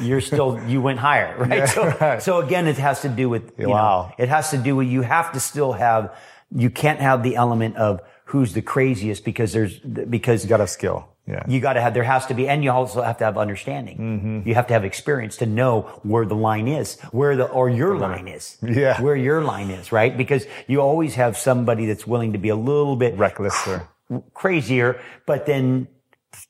you're 0.00 0.20
still 0.20 0.60
you 0.68 0.80
went 0.82 0.98
higher 0.98 1.36
right 1.38 1.50
Yeah, 1.58 1.66
so, 1.66 1.86
right. 1.86 2.22
so 2.22 2.38
again 2.40 2.66
it 2.66 2.78
has 2.78 3.02
to 3.02 3.08
do 3.08 3.28
with 3.28 3.52
you 3.58 3.68
Wow. 3.68 4.12
know 4.18 4.24
it 4.24 4.28
has 4.28 4.50
to 4.50 4.58
do 4.58 4.74
with 4.76 4.88
you 4.88 5.02
have 5.02 5.32
to 5.34 5.40
still 5.40 5.72
have 5.72 6.10
you 6.50 6.70
can't 6.70 7.00
have 7.00 7.22
the 7.22 7.36
element 7.36 7.76
of 7.76 8.00
who's 8.26 8.52
the 8.54 8.62
craziest 8.62 9.24
because 9.24 9.52
there's 9.52 9.78
because 9.78 10.42
you 10.44 10.48
got 10.48 10.58
to 10.58 10.62
have 10.64 10.70
skill. 10.70 11.08
Yeah. 11.26 11.42
you 11.48 11.58
got 11.58 11.72
to 11.72 11.80
have 11.80 11.94
there 11.94 12.02
has 12.04 12.26
to 12.26 12.34
be 12.34 12.50
and 12.50 12.62
you 12.62 12.70
also 12.70 13.00
have 13.00 13.16
to 13.16 13.24
have 13.24 13.38
understanding 13.38 13.96
Mm-hmm. 13.96 14.46
you 14.48 14.54
have 14.56 14.66
to 14.66 14.74
have 14.74 14.84
experience 14.84 15.38
to 15.38 15.46
know 15.46 15.80
where 16.02 16.26
the 16.26 16.34
line 16.36 16.68
is 16.68 17.00
where 17.12 17.34
the 17.34 17.46
or 17.46 17.70
your 17.70 17.96
line 17.96 18.28
is 18.28 18.58
Yeah. 18.60 19.00
where 19.00 19.16
your 19.16 19.40
line 19.42 19.70
is 19.70 19.90
right 19.90 20.14
because 20.14 20.44
you 20.66 20.82
always 20.82 21.14
have 21.14 21.38
somebody 21.38 21.86
that's 21.86 22.06
willing 22.06 22.34
to 22.34 22.38
be 22.38 22.50
a 22.50 22.54
little 22.56 22.94
bit 22.94 23.16
Reckless 23.16 23.56
or 23.66 23.88
crazier 24.34 25.00
but 25.24 25.46
then 25.46 25.88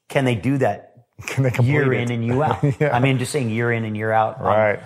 can 0.09 0.25
they 0.25 0.35
do 0.35 0.59
that 0.59 1.07
can 1.29 1.45
they 1.45 1.53
year 1.63 1.93
it? 1.93 2.01
in 2.01 2.11
and 2.11 2.27
you 2.27 2.43
out. 2.49 2.59
Yeah. 2.81 2.97
I 2.97 2.99
mean, 2.99 3.19
just 3.19 3.31
saying 3.31 3.51
year 3.51 3.71
in 3.71 3.85
and 3.85 3.97
year 3.97 4.11
out. 4.11 4.41
Um, 4.41 4.47
Right. 4.47 4.81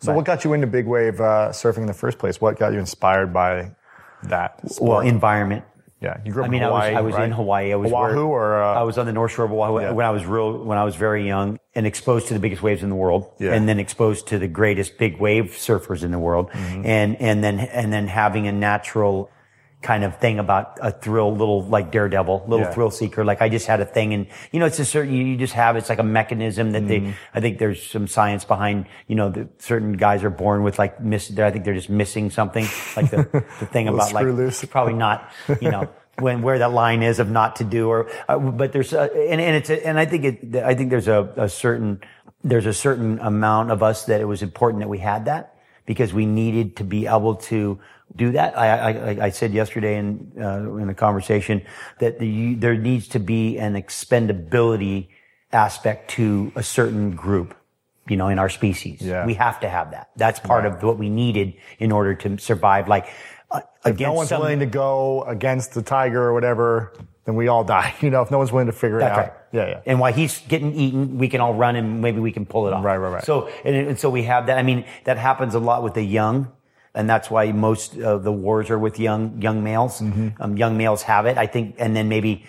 So 0.00 0.12
what 0.12 0.24
got 0.24 0.42
you 0.44 0.54
into 0.54 0.66
big 0.66 0.86
wave 0.86 1.20
uh, 1.20 1.50
surfing 1.52 1.82
in 1.82 1.86
the 1.86 1.94
first 1.94 2.18
place? 2.18 2.40
What 2.40 2.58
got 2.58 2.72
you 2.72 2.80
inspired 2.80 3.32
by 3.32 3.76
that? 4.24 4.60
well, 4.80 5.00
environment. 5.00 5.64
yeah, 6.00 6.16
you 6.24 6.32
grew 6.32 6.42
up 6.42 6.48
I 6.48 6.50
mean, 6.50 6.62
in 6.62 6.68
Hawaii. 6.68 6.94
I 6.94 7.00
was 7.00 7.00
I 7.00 7.00
was 7.02 7.14
right? 7.14 7.24
in 7.24 7.32
Hawaii. 7.32 7.72
I 7.72 7.76
was 7.76 7.92
Oahu 7.92 8.26
where- 8.26 8.56
or 8.56 8.62
uh, 8.62 8.74
I 8.80 8.82
was 8.84 8.96
on 8.98 9.06
the 9.06 9.12
North 9.12 9.32
Shore 9.32 9.44
of 9.44 9.52
Oahu 9.52 9.80
Yeah. 9.80 9.90
when 9.92 10.06
I 10.06 10.10
was 10.10 10.24
real 10.24 10.56
when 10.64 10.78
I 10.78 10.84
was 10.84 10.96
very 10.96 11.26
young 11.26 11.58
and 11.74 11.86
exposed 11.86 12.28
to 12.28 12.34
the 12.34 12.40
biggest 12.40 12.62
waves 12.62 12.82
in 12.82 12.88
the 12.88 12.96
world, 12.96 13.30
Yeah. 13.38 13.52
and 13.54 13.68
then 13.68 13.78
exposed 13.78 14.26
to 14.28 14.38
the 14.38 14.48
greatest 14.48 14.98
big 14.98 15.18
wave 15.20 15.46
surfers 15.58 16.02
in 16.02 16.10
the 16.10 16.18
world, 16.18 16.50
Mm-hmm. 16.50 16.86
and 16.86 17.20
and 17.20 17.44
then 17.44 17.58
and 17.60 17.92
then 17.92 18.06
having 18.08 18.46
a 18.46 18.52
natural 18.52 19.30
kind 19.82 20.04
of 20.04 20.18
thing 20.18 20.38
about 20.38 20.78
a 20.82 20.90
thrill, 20.90 21.34
little 21.34 21.62
like 21.64 21.90
daredevil, 21.90 22.44
little 22.46 22.66
Yeah. 22.66 22.72
thrill 22.72 22.90
seeker. 22.90 23.24
Like 23.24 23.40
I 23.40 23.48
just 23.48 23.66
had 23.66 23.80
a 23.80 23.86
thing, 23.86 24.12
and 24.12 24.26
you 24.52 24.60
know, 24.60 24.66
it's 24.66 24.78
a 24.78 24.84
certain 24.84 25.14
you 25.14 25.36
just 25.36 25.54
have. 25.54 25.76
It's 25.76 25.88
like 25.88 25.98
a 25.98 26.02
mechanism 26.04 26.72
that 26.72 26.82
Mm-hmm. 26.82 27.06
they. 27.06 27.14
I 27.34 27.40
think 27.40 27.58
there's 27.58 27.82
some 27.82 28.06
science 28.06 28.44
behind. 28.44 28.86
You 29.06 29.16
know, 29.16 29.30
that 29.30 29.62
certain 29.62 29.94
guys 29.94 30.22
are 30.22 30.30
born 30.30 30.62
with 30.62 30.78
like 30.78 31.00
miss. 31.00 31.30
I 31.38 31.50
think 31.50 31.64
they're 31.64 31.74
just 31.74 31.90
missing 31.90 32.30
something, 32.30 32.66
like 32.96 33.10
the 33.10 33.44
the 33.60 33.66
thing 33.66 33.88
about 33.92 34.12
like 34.12 34.26
loose. 34.26 34.64
probably 34.66 34.94
not. 34.94 35.30
You 35.60 35.70
know. 35.70 35.88
When 36.18 36.42
where 36.42 36.58
that 36.58 36.72
line 36.72 37.02
is 37.02 37.18
of 37.18 37.30
not 37.30 37.56
to 37.56 37.64
do, 37.64 37.88
or 37.88 38.10
uh, 38.28 38.36
but 38.38 38.72
there's 38.72 38.92
uh, 38.92 39.08
and 39.30 39.40
and 39.40 39.56
it's 39.56 39.70
a, 39.70 39.86
and 39.86 39.98
I 39.98 40.04
think 40.04 40.24
it 40.26 40.56
I 40.62 40.74
think 40.74 40.90
there's 40.90 41.08
a, 41.08 41.32
a 41.36 41.48
certain 41.48 42.00
there's 42.44 42.66
a 42.66 42.74
certain 42.74 43.18
amount 43.20 43.70
of 43.70 43.82
us 43.82 44.04
that 44.04 44.20
it 44.20 44.26
was 44.26 44.42
important 44.42 44.80
that 44.82 44.88
we 44.88 44.98
had 44.98 45.24
that 45.26 45.54
because 45.86 46.12
we 46.12 46.26
needed 46.26 46.76
to 46.76 46.84
be 46.84 47.06
able 47.06 47.36
to 47.36 47.78
do 48.16 48.32
that. 48.32 48.58
I, 48.58 49.12
I, 49.12 49.24
I 49.26 49.30
said 49.30 49.52
yesterday 49.52 49.96
in, 49.96 50.32
uh, 50.40 50.74
in 50.76 50.88
a 50.88 50.94
conversation 50.94 51.62
that 51.98 52.18
the, 52.18 52.54
there 52.54 52.76
needs 52.76 53.08
to 53.08 53.18
be 53.20 53.58
an 53.58 53.74
expendability 53.74 55.08
aspect 55.52 56.10
to 56.12 56.52
a 56.54 56.62
certain 56.62 57.12
group 57.12 57.54
you 58.08 58.16
know, 58.16 58.28
in 58.28 58.40
our 58.40 58.48
species. 58.48 59.00
Yeah. 59.00 59.24
We 59.24 59.34
have 59.34 59.60
to 59.60 59.68
have 59.68 59.92
that. 59.92 60.10
That's 60.16 60.40
part 60.40 60.66
of 60.66 60.82
what 60.82 60.98
we 60.98 61.08
needed 61.08 61.54
in 61.78 61.92
order 61.92 62.14
to 62.16 62.38
survive. 62.38 62.88
Like, 62.88 63.06
uh, 63.52 63.60
If 63.84 63.92
against 63.92 64.00
no 64.00 64.12
one's 64.14 64.28
some- 64.30 64.40
willing 64.40 64.58
to 64.60 64.66
go 64.66 65.22
against 65.22 65.74
the 65.74 65.82
tiger 65.82 66.20
or 66.20 66.32
whatever, 66.32 66.92
then 67.24 67.36
we 67.36 67.46
all 67.46 67.62
die. 67.62 67.94
You 68.00 68.10
know, 68.10 68.22
if 68.22 68.30
no 68.32 68.38
one's 68.38 68.50
willing 68.50 68.66
to 68.66 68.72
figure 68.72 68.98
it 68.98 69.04
out. 69.04 69.16
right. 69.18 69.32
Yeah, 69.52 69.68
yeah. 69.68 69.80
And 69.86 70.00
while 70.00 70.12
he's 70.12 70.40
getting 70.48 70.74
eaten, 70.74 71.18
we 71.18 71.28
can 71.28 71.40
all 71.40 71.54
run 71.54 71.76
and 71.76 72.00
maybe 72.00 72.18
we 72.18 72.32
can 72.32 72.46
pull 72.46 72.66
it 72.66 72.72
off. 72.72 72.84
Right, 72.84 72.96
right, 72.96 73.12
right. 73.12 73.24
So, 73.24 73.48
and, 73.64 73.76
and 73.76 73.98
so 73.98 74.10
we 74.10 74.24
have 74.24 74.46
that. 74.46 74.58
I 74.58 74.62
mean, 74.64 74.84
that 75.04 75.16
happens 75.18 75.54
a 75.54 75.60
lot 75.60 75.84
with 75.84 75.94
the 75.94 76.02
young. 76.02 76.50
And 76.94 77.08
that's 77.08 77.30
why 77.30 77.52
most 77.52 77.96
of 77.98 78.24
the 78.24 78.32
wars 78.32 78.68
are 78.70 78.78
with 78.78 78.98
young, 78.98 79.40
young 79.40 79.62
males. 79.62 80.00
Mm-hmm. 80.00 80.42
Um, 80.42 80.56
young 80.56 80.76
males 80.76 81.02
have 81.02 81.26
it, 81.26 81.38
I 81.38 81.46
think, 81.46 81.76
and 81.78 81.94
then 81.94 82.08
maybe 82.08 82.46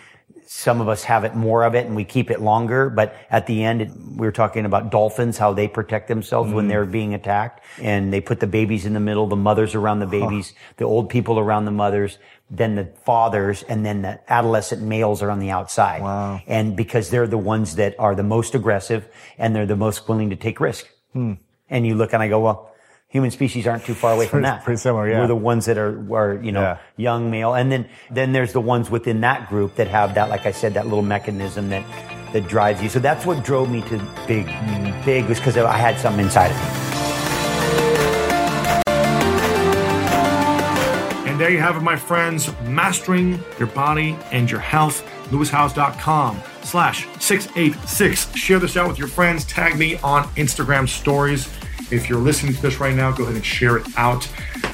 some 0.48 0.82
of 0.82 0.90
us 0.90 1.04
have 1.04 1.24
it 1.24 1.34
more 1.34 1.64
of 1.64 1.76
it 1.76 1.86
and 1.86 1.96
we 1.96 2.04
keep 2.04 2.30
it 2.30 2.42
longer. 2.42 2.90
But 2.90 3.16
at 3.30 3.48
the 3.48 3.64
end, 3.64 3.82
it, 3.84 3.90
we 3.96 4.28
were 4.28 4.34
talking 4.34 4.66
about 4.66 4.92
dolphins, 4.92 5.38
how 5.38 5.54
they 5.54 5.68
protect 5.68 6.08
themselves 6.08 6.48
Mm-hmm. 6.48 6.56
when 6.56 6.68
they're 6.68 6.86
being 6.86 7.14
attacked. 7.14 7.64
And 7.80 8.12
they 8.12 8.20
put 8.20 8.40
the 8.40 8.48
babies 8.48 8.86
in 8.86 8.94
the 8.94 9.00
middle, 9.00 9.28
the 9.28 9.38
mothers 9.38 9.76
around 9.76 10.00
the 10.00 10.08
babies, 10.08 10.54
the 10.78 10.86
old 10.86 11.10
people 11.10 11.40
around 11.40 11.66
the 11.66 11.72
mothers, 11.72 12.18
then 12.50 12.76
the 12.76 12.86
fathers, 13.06 13.64
and 13.64 13.86
then 13.86 14.02
the 14.02 14.20
adolescent 14.28 14.82
males 14.82 15.22
are 15.22 15.32
on 15.32 15.40
the 15.40 15.52
outside. 15.52 16.02
Wow. 16.02 16.42
And 16.48 16.76
because 16.76 17.10
they're 17.12 17.28
the 17.28 17.38
ones 17.38 17.76
that 17.76 17.96
are 17.98 18.14
the 18.14 18.24
most 18.24 18.54
aggressive 18.54 19.08
and 19.38 19.56
they're 19.56 19.66
the 19.66 19.78
most 19.78 20.10
willing 20.10 20.32
to 20.32 20.36
take 20.36 20.60
risk. 20.60 20.86
Hmm. 21.14 21.34
And 21.70 21.88
you 21.88 21.96
look 21.96 22.12
and 22.12 22.22
I 22.22 22.28
go, 22.28 22.42
well, 22.42 22.71
human 23.12 23.30
species 23.30 23.68
aren't 23.68 23.84
too 23.86 23.94
far 23.94 24.14
away 24.14 24.26
from 24.26 24.42
that. 24.44 24.64
pretty 24.64 24.78
similar, 24.80 25.08
yeah. 25.10 25.20
We're 25.20 25.28
the 25.28 25.36
ones 25.36 25.66
that 25.66 25.78
are, 25.78 26.00
are 26.16 26.40
you 26.42 26.52
know, 26.54 26.62
Yeah. 26.62 26.78
young 26.96 27.30
male. 27.30 27.54
And 27.54 27.70
then, 27.72 27.88
then 28.10 28.32
there's 28.32 28.54
the 28.54 28.62
ones 28.62 28.90
within 28.90 29.22
that 29.22 29.50
group 29.50 29.76
that 29.76 29.88
have 29.90 30.16
that, 30.16 30.30
like 30.30 30.46
I 30.46 30.52
said, 30.52 30.74
that 30.76 30.86
little 30.86 31.02
mechanism 31.04 31.70
that, 31.70 31.84
that 32.32 32.48
drives 32.48 32.82
you. 32.82 32.88
So 32.90 33.00
that's 33.00 33.26
what 33.26 33.44
drove 33.44 33.70
me 33.70 33.82
to 33.82 33.98
big. 34.28 34.46
Mm-hmm. 34.48 35.06
Big 35.06 35.26
was 35.28 35.40
because 35.40 35.58
I 35.58 35.78
had 35.78 36.00
something 36.00 36.24
inside 36.24 36.52
of 36.52 36.58
me. 36.58 36.64
And 41.30 41.40
there 41.40 41.50
you 41.50 41.60
have 41.60 41.76
it, 41.76 41.82
my 41.82 41.98
friends. 41.98 42.50
Mastering 42.64 43.40
your 43.60 43.68
body 43.70 44.18
and 44.32 44.50
your 44.50 44.60
health. 44.62 45.04
LewisHowes.com 45.32 46.42
slash 46.64 47.08
686. 47.20 48.36
Share 48.36 48.60
this 48.60 48.78
out 48.78 48.88
with 48.88 49.00
your 49.00 49.08
friends. 49.08 49.44
Tag 49.46 49.78
me 49.78 49.98
on 49.98 50.24
Instagram 50.36 50.88
stories. 50.88 51.50
If 51.92 52.10
you're 52.10 52.20
listening 52.20 52.54
to 52.54 52.62
this 52.62 52.80
right 52.80 52.96
now, 52.96 53.12
go 53.12 53.24
ahead 53.24 53.36
and 53.36 53.46
share 53.46 53.76
it 53.76 53.86
out. 53.98 54.26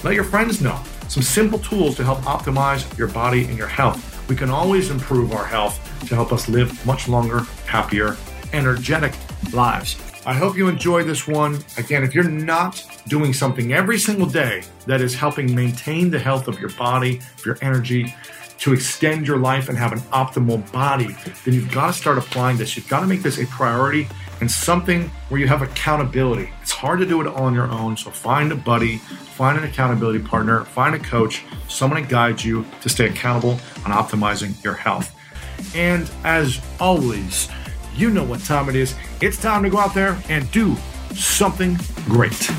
Let 0.04 0.14
your 0.14 0.24
friends 0.24 0.62
know 0.62 0.80
some 1.08 1.24
simple 1.24 1.58
tools 1.58 1.96
to 1.96 2.04
help 2.04 2.20
optimize 2.20 2.96
your 2.96 3.08
body 3.08 3.46
and 3.46 3.58
your 3.58 3.68
health. 3.68 4.30
We 4.30 4.36
can 4.36 4.52
always 4.52 4.92
improve 4.92 5.32
our 5.32 5.46
health 5.46 5.80
to 6.08 6.16
help 6.16 6.32
us 6.32 6.48
live 6.48 6.86
much 6.86 7.08
longer, 7.08 7.40
happier, 7.66 8.18
energetic 8.54 9.14
lives. 9.52 9.98
I 10.28 10.34
hope 10.34 10.58
you 10.58 10.68
enjoyed 10.68 11.08
this 11.08 11.28
one. 11.28 11.58
Again, 11.78 12.04
if 12.04 12.14
you're 12.14 12.30
not 12.30 12.86
doing 13.08 13.34
something 13.34 13.74
every 13.74 13.98
single 13.98 14.28
day 14.28 14.64
that 14.86 15.02
is 15.02 15.16
helping 15.16 15.56
maintain 15.56 16.12
the 16.12 16.20
health 16.20 16.48
of 16.48 16.60
your 16.60 16.72
body, 16.72 17.22
your 17.46 17.58
energy, 17.62 18.14
to 18.60 18.74
extend 18.74 19.28
your 19.28 19.38
life 19.38 19.70
and 19.70 19.78
have 19.78 19.92
an 19.92 20.00
optimal 20.12 20.72
body, 20.72 21.16
then 21.46 21.54
you've 21.54 21.72
got 21.72 21.88
to 21.88 21.94
start 21.94 22.18
applying 22.18 22.58
this. 22.58 22.76
You've 22.76 22.88
got 22.88 23.02
to 23.02 23.08
make 23.08 23.22
this 23.22 23.40
a 23.40 23.46
priority 23.48 24.08
and 24.42 24.50
something 24.50 25.10
where 25.30 25.40
you 25.40 25.48
have 25.48 25.62
accountability. 25.62 26.50
It's 26.62 26.72
hard 26.72 27.00
to 27.00 27.06
do 27.06 27.22
it 27.22 27.28
all 27.28 27.44
on 27.44 27.54
your 27.54 27.70
own, 27.70 27.98
so 27.98 28.12
find 28.12 28.52
a 28.52 28.56
buddy, 28.56 28.98
find 28.98 29.58
an 29.58 29.64
accountability 29.64 30.20
partner, 30.20 30.64
find 30.66 30.96
a 30.96 31.00
coach, 31.00 31.44
someone 31.68 32.02
to 32.02 32.08
guide 32.08 32.44
you 32.44 32.66
to 32.82 32.90
stay 32.90 33.08
accountable 33.08 33.60
on 33.86 33.92
optimizing 33.92 34.62
your 34.64 34.74
health. 34.74 35.16
And 35.76 36.10
as 36.24 36.62
always, 36.80 37.50
you 37.96 38.10
know 38.12 38.24
what 38.24 38.42
time 38.42 38.70
it 38.70 38.76
is. 38.76 38.96
It's 39.22 39.42
time 39.42 39.64
to 39.64 39.70
go 39.70 39.80
out 39.80 39.94
there 39.94 40.22
and 40.30 40.50
do 40.52 40.76
something 41.16 41.78
great. 42.06 42.50